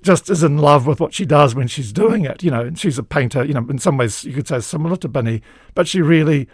just 0.02 0.30
is 0.30 0.42
in 0.44 0.58
love 0.58 0.86
with 0.86 1.00
what 1.00 1.12
she 1.14 1.24
does 1.24 1.54
when 1.54 1.66
she's 1.66 1.92
doing 1.92 2.24
it. 2.24 2.42
You 2.42 2.52
know, 2.52 2.60
and 2.60 2.78
she's 2.78 2.98
a 2.98 3.02
painter. 3.02 3.44
You 3.44 3.54
know, 3.54 3.66
in 3.68 3.78
some 3.78 3.96
ways 3.96 4.22
you 4.22 4.32
could 4.32 4.46
say 4.46 4.60
similar 4.60 4.96
to 4.96 5.08
Binney, 5.08 5.42
but 5.74 5.88
she 5.88 6.00
really, 6.00 6.46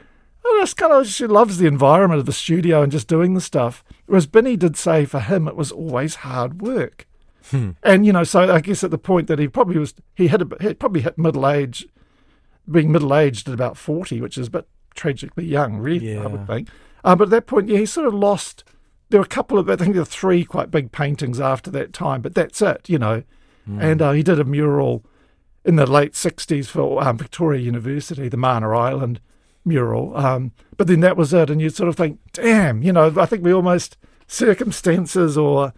just 0.60 0.76
kind 0.76 0.92
of 0.92 1.06
she 1.06 1.26
loves 1.26 1.58
the 1.58 1.66
environment 1.66 2.20
of 2.20 2.26
the 2.26 2.32
studio 2.32 2.82
and 2.82 2.90
just 2.90 3.08
doing 3.08 3.34
the 3.34 3.40
stuff. 3.40 3.84
Whereas 4.06 4.26
Binney 4.26 4.56
did 4.56 4.76
say 4.76 5.04
for 5.04 5.20
him 5.20 5.46
it 5.46 5.56
was 5.56 5.72
always 5.72 6.16
hard 6.16 6.62
work. 6.62 7.06
Hmm. 7.50 7.70
And 7.82 8.06
you 8.06 8.12
know, 8.12 8.24
so 8.24 8.52
I 8.52 8.60
guess 8.60 8.84
at 8.84 8.90
the 8.90 8.98
point 8.98 9.26
that 9.26 9.38
he 9.38 9.48
probably 9.48 9.78
was, 9.78 9.94
he 10.14 10.28
had 10.28 10.42
a, 10.42 10.48
he 10.60 10.74
probably 10.74 11.00
hit 11.00 11.18
middle 11.18 11.48
age, 11.48 11.86
being 12.70 12.92
middle 12.92 13.14
aged 13.14 13.48
at 13.48 13.54
about 13.54 13.76
forty, 13.76 14.20
which 14.20 14.38
is 14.38 14.46
a 14.46 14.50
bit 14.50 14.68
tragically 14.94 15.44
young, 15.44 15.76
really. 15.76 16.14
Yeah. 16.14 16.22
I 16.22 16.26
would 16.26 16.46
think. 16.46 16.68
Uh, 17.04 17.16
but 17.16 17.24
at 17.24 17.30
that 17.30 17.46
point, 17.46 17.68
yeah, 17.68 17.78
he 17.78 17.86
sort 17.86 18.06
of 18.06 18.14
lost. 18.14 18.64
There 19.08 19.20
were 19.20 19.24
a 19.24 19.28
couple 19.28 19.58
of, 19.58 19.68
I 19.68 19.76
think 19.76 19.94
there 19.94 20.02
were 20.02 20.06
three 20.06 20.44
quite 20.44 20.70
big 20.70 20.92
paintings 20.92 21.40
after 21.40 21.70
that 21.72 21.92
time, 21.92 22.22
but 22.22 22.34
that's 22.34 22.62
it, 22.62 22.88
you 22.88 22.98
know. 22.98 23.22
Mm. 23.68 23.82
And 23.82 24.02
uh, 24.02 24.12
he 24.12 24.22
did 24.22 24.38
a 24.38 24.44
mural 24.44 25.04
in 25.64 25.76
the 25.76 25.86
late 25.86 26.12
60s 26.12 26.68
for 26.68 27.02
um, 27.02 27.18
Victoria 27.18 27.60
University, 27.60 28.28
the 28.28 28.36
Mana 28.36 28.70
Island 28.70 29.20
mural. 29.64 30.16
Um, 30.16 30.52
but 30.76 30.86
then 30.86 31.00
that 31.00 31.16
was 31.16 31.34
it. 31.34 31.50
And 31.50 31.60
you 31.60 31.70
sort 31.70 31.88
of 31.88 31.96
think, 31.96 32.18
damn, 32.32 32.82
you 32.82 32.92
know, 32.92 33.12
I 33.16 33.26
think 33.26 33.44
we 33.44 33.52
almost, 33.52 33.96
circumstances 34.30 35.36
or 35.36 35.72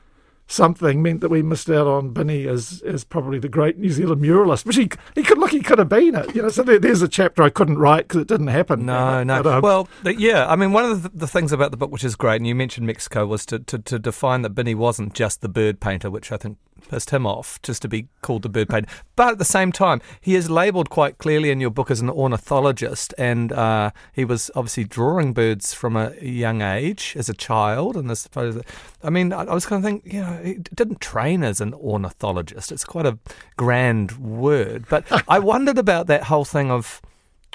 something 0.47 1.03
meant 1.03 1.21
that 1.21 1.31
we 1.31 1.43
missed 1.43 1.71
out 1.71 1.87
on 1.87 2.11
Binney 2.11 2.47
as 2.47 2.83
as 2.83 3.05
probably 3.05 3.39
the 3.39 3.49
great 3.49 3.79
New 3.79 3.91
Zealand 3.91 4.21
muralist, 4.21 4.67
which 4.67 4.77
he 4.77 4.91
he 5.15 5.23
could 5.23 5.39
look 5.39 5.51
he 5.51 5.61
could 5.61 5.79
have 5.79 5.89
been 5.89 6.15
it. 6.15 6.35
You 6.35 6.43
know, 6.43 6.49
so 6.49 6.63
there, 6.63 6.79
there's 6.79 7.03
a 7.03 7.09
chapter 7.09 7.43
I 7.43 7.51
couldn't 7.51 7.79
write 7.79 8.09
because 8.09 8.23
it 8.23 8.29
didn't 8.29 8.49
happen. 8.49 8.87
No, 8.87 9.19
you 9.19 9.25
know? 9.25 9.37
no. 9.37 9.43
But, 9.43 9.55
um, 9.55 9.63
well, 9.63 9.89
the, 10.03 10.19
yeah, 10.19 10.47
I 10.49 10.57
mean, 10.57 10.73
one 10.73 10.85
of 10.85 11.03
the, 11.03 11.09
the, 11.11 11.27
things 11.27 11.53
about 11.53 11.71
the 11.71 11.77
book 11.77 11.91
which 11.91 12.05
is 12.05 12.17
great, 12.17 12.37
and 12.37 12.47
you 12.47 12.55
mentioned 12.55 12.87
Mexico, 12.87 13.27
was 13.27 13.47
to, 13.47 13.59
to 13.61 13.79
to 13.79 13.99
define 13.99 14.43
that 14.43 14.51
Binney 14.51 14.75
wasn't 14.75 15.15
just 15.15 15.41
the 15.41 15.49
bird 15.49 15.81
painter, 15.81 16.11
which 16.11 16.31
I 16.33 16.37
think 16.37 16.59
pissed 16.89 17.11
him 17.11 17.27
off 17.27 17.61
just 17.63 17.83
to 17.83 17.89
be 17.89 18.09
called 18.21 18.43
the 18.43 18.49
bird 18.49 18.69
painter. 18.69 18.89
But 19.17 19.33
at 19.33 19.39
the 19.39 19.45
same 19.45 19.73
time, 19.73 20.01
he 20.21 20.35
is 20.35 20.51
labelled 20.51 20.91
quite 20.91 21.19
clearly 21.19 21.51
in 21.51 21.61
your 21.61 21.71
book 21.71 21.91
as 21.91 22.01
an 22.01 22.11
ornithologist, 22.11 23.15
and 23.19 23.53
uh, 23.53 23.91
he 24.13 24.25
was 24.25 24.51
obviously 24.55 24.85
drawing 24.85 25.33
birds 25.33 25.73
from 25.75 25.97
a 25.97 26.15
young 26.21 26.63
age 26.63 27.15
as 27.17 27.29
a 27.29 27.35
child. 27.35 27.97
And 27.97 28.09
this 28.09 28.27
photo, 28.27 28.63
I 29.03 29.11
mean, 29.11 29.33
I, 29.33 29.45
was 29.45 29.67
kind 29.67 29.85
of 29.85 29.91
thinking, 29.91 30.13
you 30.13 30.21
know, 30.21 30.41
he 30.43 30.55
didn't 30.75 31.01
train 31.01 31.43
as 31.43 31.61
an 31.61 31.75
ornithologist. 31.75 32.73
It's 32.73 32.85
quite 32.85 33.07
a 33.07 33.19
grand 33.57 34.13
word, 34.19 34.87
but 34.89 35.05
I 35.29 35.39
wondered 35.39 35.79
about 35.79 36.07
that 36.09 36.25
whole 36.25 36.45
thing 36.45 36.71
of 36.71 37.01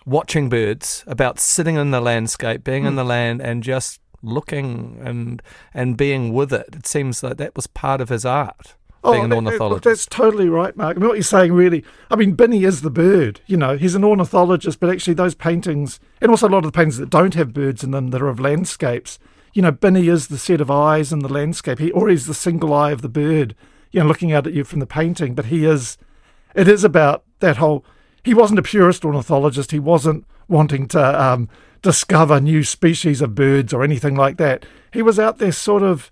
watching 0.05 0.49
birds, 0.49 1.03
about 1.05 1.39
sitting 1.39 1.75
in 1.75 1.91
the 1.91 2.01
landscape, 2.01 2.63
being 2.63 2.83
mm. 2.83 2.87
in 2.87 2.93
hmm. 2.93 2.97
the 2.97 3.03
land, 3.03 3.41
and 3.41 3.61
just 3.61 3.99
looking 4.23 4.99
and 5.03 5.41
and 5.73 5.97
being 5.97 6.33
with 6.33 6.51
it. 6.53 6.69
It 6.73 6.87
seems 6.87 7.23
like 7.23 7.37
that 7.37 7.55
was 7.55 7.67
part 7.67 8.01
of 8.01 8.09
his 8.09 8.25
art 8.25 8.75
oh, 9.07 9.11
being 9.13 9.25
an 9.25 9.33
ornithologist. 9.33 9.83
That, 9.83 9.89
that's 9.89 10.05
totally 10.05 10.49
right, 10.49 10.75
Mark. 10.75 10.97
I 10.97 10.99
mean, 10.99 11.07
what 11.07 11.15
you're 11.15 11.23
saying 11.23 11.53
really, 11.53 11.83
I 12.11 12.15
mean, 12.15 12.33
Binney 12.33 12.63
is 12.63 12.81
the 12.81 12.89
bird. 12.89 13.41
You 13.45 13.57
know, 13.57 13.77
he's 13.77 13.95
an 13.95 14.03
ornithologist, 14.03 14.79
but 14.79 14.89
actually 14.89 15.15
those 15.15 15.35
paintings, 15.35 15.99
and 16.21 16.29
also 16.29 16.47
a 16.47 16.49
lot 16.49 16.59
of 16.59 16.71
the 16.71 16.71
paintings 16.71 16.97
that 16.97 17.09
don't 17.09 17.33
have 17.33 17.53
birds 17.53 17.83
in 17.83 17.91
them 17.91 18.09
that 18.09 18.21
are 18.21 18.27
of 18.27 18.39
landscapes, 18.39 19.19
you 19.53 19.61
know, 19.61 19.71
Binney 19.71 20.07
is 20.07 20.27
the 20.27 20.37
set 20.37 20.61
of 20.61 20.69
eyes 20.69 21.11
in 21.11 21.19
the 21.19 21.33
landscape. 21.33 21.79
He, 21.79 21.91
or 21.91 22.09
he's 22.09 22.27
the 22.27 22.33
single 22.33 22.73
eye 22.73 22.91
of 22.91 23.01
the 23.01 23.09
bird, 23.09 23.55
you 23.91 23.99
know, 23.99 24.05
looking 24.05 24.31
out 24.31 24.45
at 24.45 24.53
you 24.53 24.63
from 24.63 24.79
the 24.79 24.85
painting. 24.85 25.33
But 25.33 25.45
he 25.45 25.65
is, 25.65 25.97
it 26.53 26.67
is 26.67 26.83
about 26.83 27.23
that 27.39 27.57
whole, 27.57 27.83
he 28.23 28.33
wasn't 28.33 28.59
a 28.59 28.63
purist 28.63 29.03
ornithologist. 29.03 29.71
He 29.71 29.79
wasn't 29.79 30.25
wanting 30.47 30.87
to 30.89 31.21
um, 31.21 31.49
discover 31.81 32.39
new 32.39 32.63
species 32.63 33.21
of 33.21 33.35
birds 33.35 33.73
or 33.73 33.83
anything 33.83 34.15
like 34.15 34.37
that. 34.37 34.65
He 34.93 35.01
was 35.01 35.19
out 35.19 35.37
there 35.39 35.51
sort 35.51 35.83
of 35.83 36.11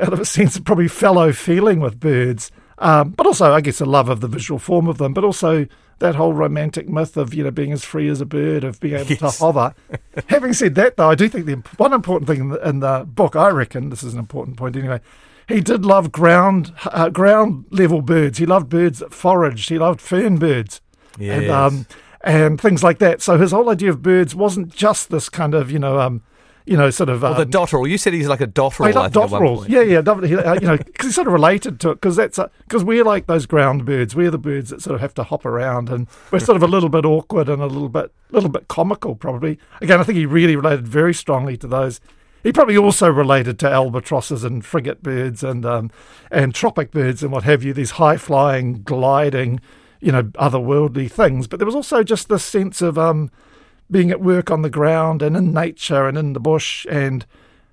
out 0.00 0.12
of 0.12 0.20
a 0.20 0.24
sense 0.24 0.56
of 0.56 0.64
probably 0.64 0.88
fellow 0.88 1.32
feeling 1.32 1.80
with 1.80 2.00
birds, 2.00 2.50
Um, 2.80 3.10
but 3.10 3.26
also, 3.26 3.52
I 3.52 3.60
guess, 3.60 3.80
a 3.80 3.84
love 3.84 4.08
of 4.08 4.20
the 4.20 4.28
visual 4.28 4.60
form 4.60 4.86
of 4.86 4.98
them, 4.98 5.12
but 5.12 5.24
also 5.24 5.66
that 5.98 6.14
whole 6.14 6.32
romantic 6.32 6.88
myth 6.88 7.16
of 7.16 7.34
you 7.34 7.42
know 7.42 7.50
being 7.50 7.72
as 7.72 7.84
free 7.84 8.08
as 8.08 8.20
a 8.20 8.26
bird, 8.26 8.62
of 8.62 8.78
being 8.78 8.94
able 8.94 9.10
yes. 9.10 9.18
to 9.18 9.44
hover. 9.44 9.74
Having 10.28 10.52
said 10.52 10.74
that, 10.76 10.96
though, 10.96 11.10
I 11.10 11.14
do 11.14 11.28
think 11.28 11.46
the 11.46 11.56
one 11.76 11.92
important 11.92 12.28
thing 12.28 12.40
in 12.40 12.48
the, 12.50 12.68
in 12.68 12.80
the, 12.80 13.04
book, 13.04 13.34
I 13.34 13.48
reckon, 13.48 13.90
this 13.90 14.02
is 14.02 14.12
an 14.12 14.20
important 14.20 14.56
point 14.56 14.76
anyway. 14.76 15.00
He 15.48 15.60
did 15.60 15.84
love 15.84 16.12
ground 16.12 16.72
uh, 16.84 17.08
ground 17.08 17.64
level 17.70 18.02
birds. 18.02 18.38
He 18.38 18.46
loved 18.46 18.68
birds 18.68 19.00
that 19.00 19.12
foraged. 19.12 19.68
He 19.70 19.78
loved 19.78 20.00
fern 20.00 20.38
birds. 20.38 20.80
Yes. 21.18 21.42
And, 21.42 21.50
um, 21.50 21.86
and 22.20 22.60
things 22.60 22.82
like 22.84 22.98
that. 22.98 23.22
So 23.22 23.38
his 23.38 23.52
whole 23.52 23.70
idea 23.70 23.90
of 23.90 24.02
birds 24.02 24.34
wasn't 24.34 24.74
just 24.74 25.10
this 25.10 25.28
kind 25.28 25.54
of 25.54 25.70
you 25.70 25.78
know 25.78 25.98
um, 25.98 26.22
you 26.68 26.76
know, 26.76 26.90
sort 26.90 27.08
of. 27.08 27.24
Um, 27.24 27.30
well, 27.32 27.44
the 27.44 27.58
um, 27.58 27.66
dotterel. 27.66 27.88
You 27.88 27.96
said 27.96 28.12
he's 28.12 28.28
like 28.28 28.42
a 28.42 28.46
dotterel. 28.46 28.86
I 28.86 28.90
love 28.90 29.12
dotterels. 29.12 29.68
Yeah, 29.68 29.80
yeah. 29.80 30.02
You 30.54 30.66
know, 30.66 30.76
because 30.76 31.06
he's 31.06 31.14
sort 31.14 31.26
of 31.26 31.32
related 31.32 31.80
to 31.80 31.90
it. 31.90 31.94
Because 31.94 32.16
that's 32.16 32.38
because 32.64 32.84
we're 32.84 33.04
like 33.04 33.26
those 33.26 33.46
ground 33.46 33.86
birds. 33.86 34.14
We're 34.14 34.30
the 34.30 34.38
birds 34.38 34.70
that 34.70 34.82
sort 34.82 34.94
of 34.94 35.00
have 35.00 35.14
to 35.14 35.24
hop 35.24 35.46
around, 35.46 35.88
and 35.88 36.06
we're 36.30 36.40
sort 36.40 36.56
of 36.56 36.62
a 36.62 36.66
little 36.74 36.90
bit 36.90 37.06
awkward 37.06 37.48
and 37.48 37.62
a 37.62 37.66
little 37.66 37.88
bit, 37.88 38.12
little 38.30 38.50
bit 38.50 38.68
comical, 38.68 39.14
probably. 39.14 39.58
Again, 39.80 39.98
I 39.98 40.04
think 40.04 40.18
he 40.18 40.26
really 40.26 40.56
related 40.56 40.86
very 40.86 41.14
strongly 41.14 41.56
to 41.56 41.66
those. 41.66 42.00
He 42.42 42.52
probably 42.52 42.76
also 42.76 43.10
related 43.10 43.58
to 43.60 43.68
albatrosses 43.68 44.44
and 44.44 44.64
frigate 44.64 45.02
birds 45.02 45.42
and 45.42 45.64
um, 45.64 45.90
and 46.30 46.54
tropic 46.54 46.90
birds 46.90 47.22
and 47.22 47.32
what 47.32 47.44
have 47.44 47.64
you. 47.64 47.72
These 47.72 47.92
high 47.92 48.18
flying, 48.18 48.82
gliding, 48.82 49.60
you 50.00 50.12
know, 50.12 50.24
otherworldly 50.24 51.10
things. 51.10 51.46
But 51.46 51.60
there 51.60 51.66
was 51.66 51.74
also 51.74 52.02
just 52.02 52.28
this 52.28 52.44
sense 52.44 52.82
of 52.82 52.98
um, 52.98 53.30
being 53.90 54.10
at 54.10 54.20
work 54.20 54.50
on 54.50 54.62
the 54.62 54.70
ground 54.70 55.22
and 55.22 55.36
in 55.36 55.52
nature 55.52 56.06
and 56.06 56.18
in 56.18 56.32
the 56.32 56.40
bush 56.40 56.86
and 56.90 57.26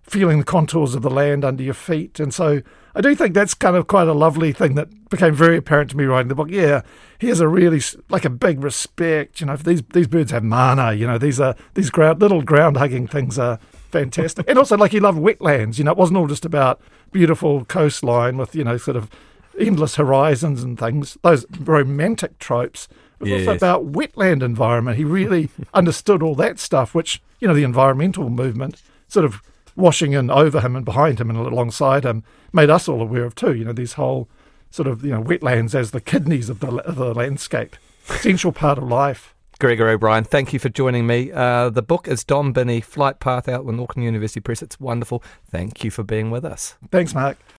feeling 0.03 0.37
the 0.37 0.45
contours 0.45 0.93
of 0.95 1.01
the 1.01 1.09
land 1.09 1.43
under 1.43 1.63
your 1.63 1.73
feet. 1.73 2.19
And 2.19 2.33
so 2.33 2.61
I 2.93 3.01
do 3.01 3.15
think 3.15 3.33
that's 3.33 3.53
kind 3.53 3.75
of 3.75 3.87
quite 3.87 4.07
a 4.07 4.13
lovely 4.13 4.53
thing 4.53 4.75
that 4.75 5.09
became 5.09 5.33
very 5.33 5.57
apparent 5.57 5.89
to 5.91 5.97
me 5.97 6.05
writing 6.05 6.29
the 6.29 6.35
book. 6.35 6.49
Yeah, 6.49 6.81
he 7.19 7.27
has 7.27 7.39
a 7.39 7.47
really 7.47 7.81
like 8.09 8.23
a 8.23 8.29
big 8.29 8.63
respect. 8.63 9.41
You 9.41 9.47
know, 9.47 9.57
these 9.57 9.81
these 9.93 10.07
birds 10.07 10.31
have 10.31 10.43
mana. 10.43 10.93
You 10.93 11.07
know, 11.07 11.17
these 11.17 11.39
are 11.39 11.55
these 11.73 11.89
ground 11.89 12.21
little 12.21 12.41
ground 12.41 12.77
hugging 12.77 13.07
things 13.07 13.39
are 13.39 13.59
fantastic. 13.91 14.47
and 14.49 14.57
also, 14.57 14.77
like 14.77 14.91
he 14.91 14.99
loved 14.99 15.19
wetlands. 15.19 15.77
You 15.77 15.85
know, 15.85 15.91
it 15.91 15.97
wasn't 15.97 16.17
all 16.17 16.27
just 16.27 16.45
about 16.45 16.79
beautiful 17.11 17.65
coastline 17.65 18.37
with 18.37 18.55
you 18.55 18.63
know 18.63 18.77
sort 18.77 18.97
of 18.97 19.09
endless 19.59 19.95
horizons 19.95 20.63
and 20.63 20.77
things. 20.77 21.17
Those 21.23 21.45
romantic 21.59 22.39
tropes 22.39 22.87
it 23.19 23.23
was 23.23 23.29
yes. 23.29 23.47
also 23.47 23.55
about 23.55 23.91
wetland 23.91 24.43
environment. 24.43 24.97
He 24.97 25.03
really 25.03 25.49
understood 25.73 26.21
all 26.21 26.35
that 26.35 26.59
stuff, 26.59 26.93
which, 26.93 27.21
you 27.39 27.47
know, 27.47 27.53
the 27.53 27.63
environmental 27.63 28.29
movement 28.29 28.81
sort 29.07 29.25
of 29.25 29.41
washing 29.75 30.13
in 30.13 30.29
over 30.29 30.61
him 30.61 30.75
and 30.75 30.85
behind 30.85 31.19
him 31.19 31.29
and 31.29 31.39
alongside 31.39 32.05
him 32.05 32.23
made 32.53 32.69
us 32.69 32.87
all 32.87 33.01
aware 33.01 33.25
of 33.25 33.35
too. 33.35 33.53
You 33.53 33.65
know, 33.65 33.73
these 33.73 33.93
whole 33.93 34.29
sort 34.69 34.87
of, 34.87 35.03
you 35.03 35.11
know, 35.11 35.23
wetlands 35.23 35.75
as 35.75 35.91
the 35.91 36.01
kidneys 36.01 36.49
of 36.49 36.59
the, 36.59 36.67
of 36.67 36.95
the 36.95 37.13
landscape, 37.13 37.75
essential 38.09 38.51
part 38.51 38.77
of 38.77 38.85
life. 38.85 39.33
Gregory 39.57 39.93
O'Brien, 39.93 40.25
thank 40.25 40.51
you 40.51 40.59
for 40.59 40.67
joining 40.67 41.07
me. 41.07 41.31
Uh, 41.31 41.69
the 41.69 41.81
book 41.81 42.09
is 42.09 42.25
Don 42.25 42.51
Binney, 42.51 42.81
Flight 42.81 43.21
Path 43.21 43.47
out 43.47 43.63
with 43.63 43.79
Auckland 43.79 44.03
University 44.03 44.41
Press. 44.41 44.61
It's 44.61 44.79
wonderful. 44.81 45.23
Thank 45.49 45.83
you 45.83 45.91
for 45.91 46.03
being 46.03 46.29
with 46.29 46.43
us. 46.43 46.75
Thanks, 46.91 47.13
Mark. 47.13 47.37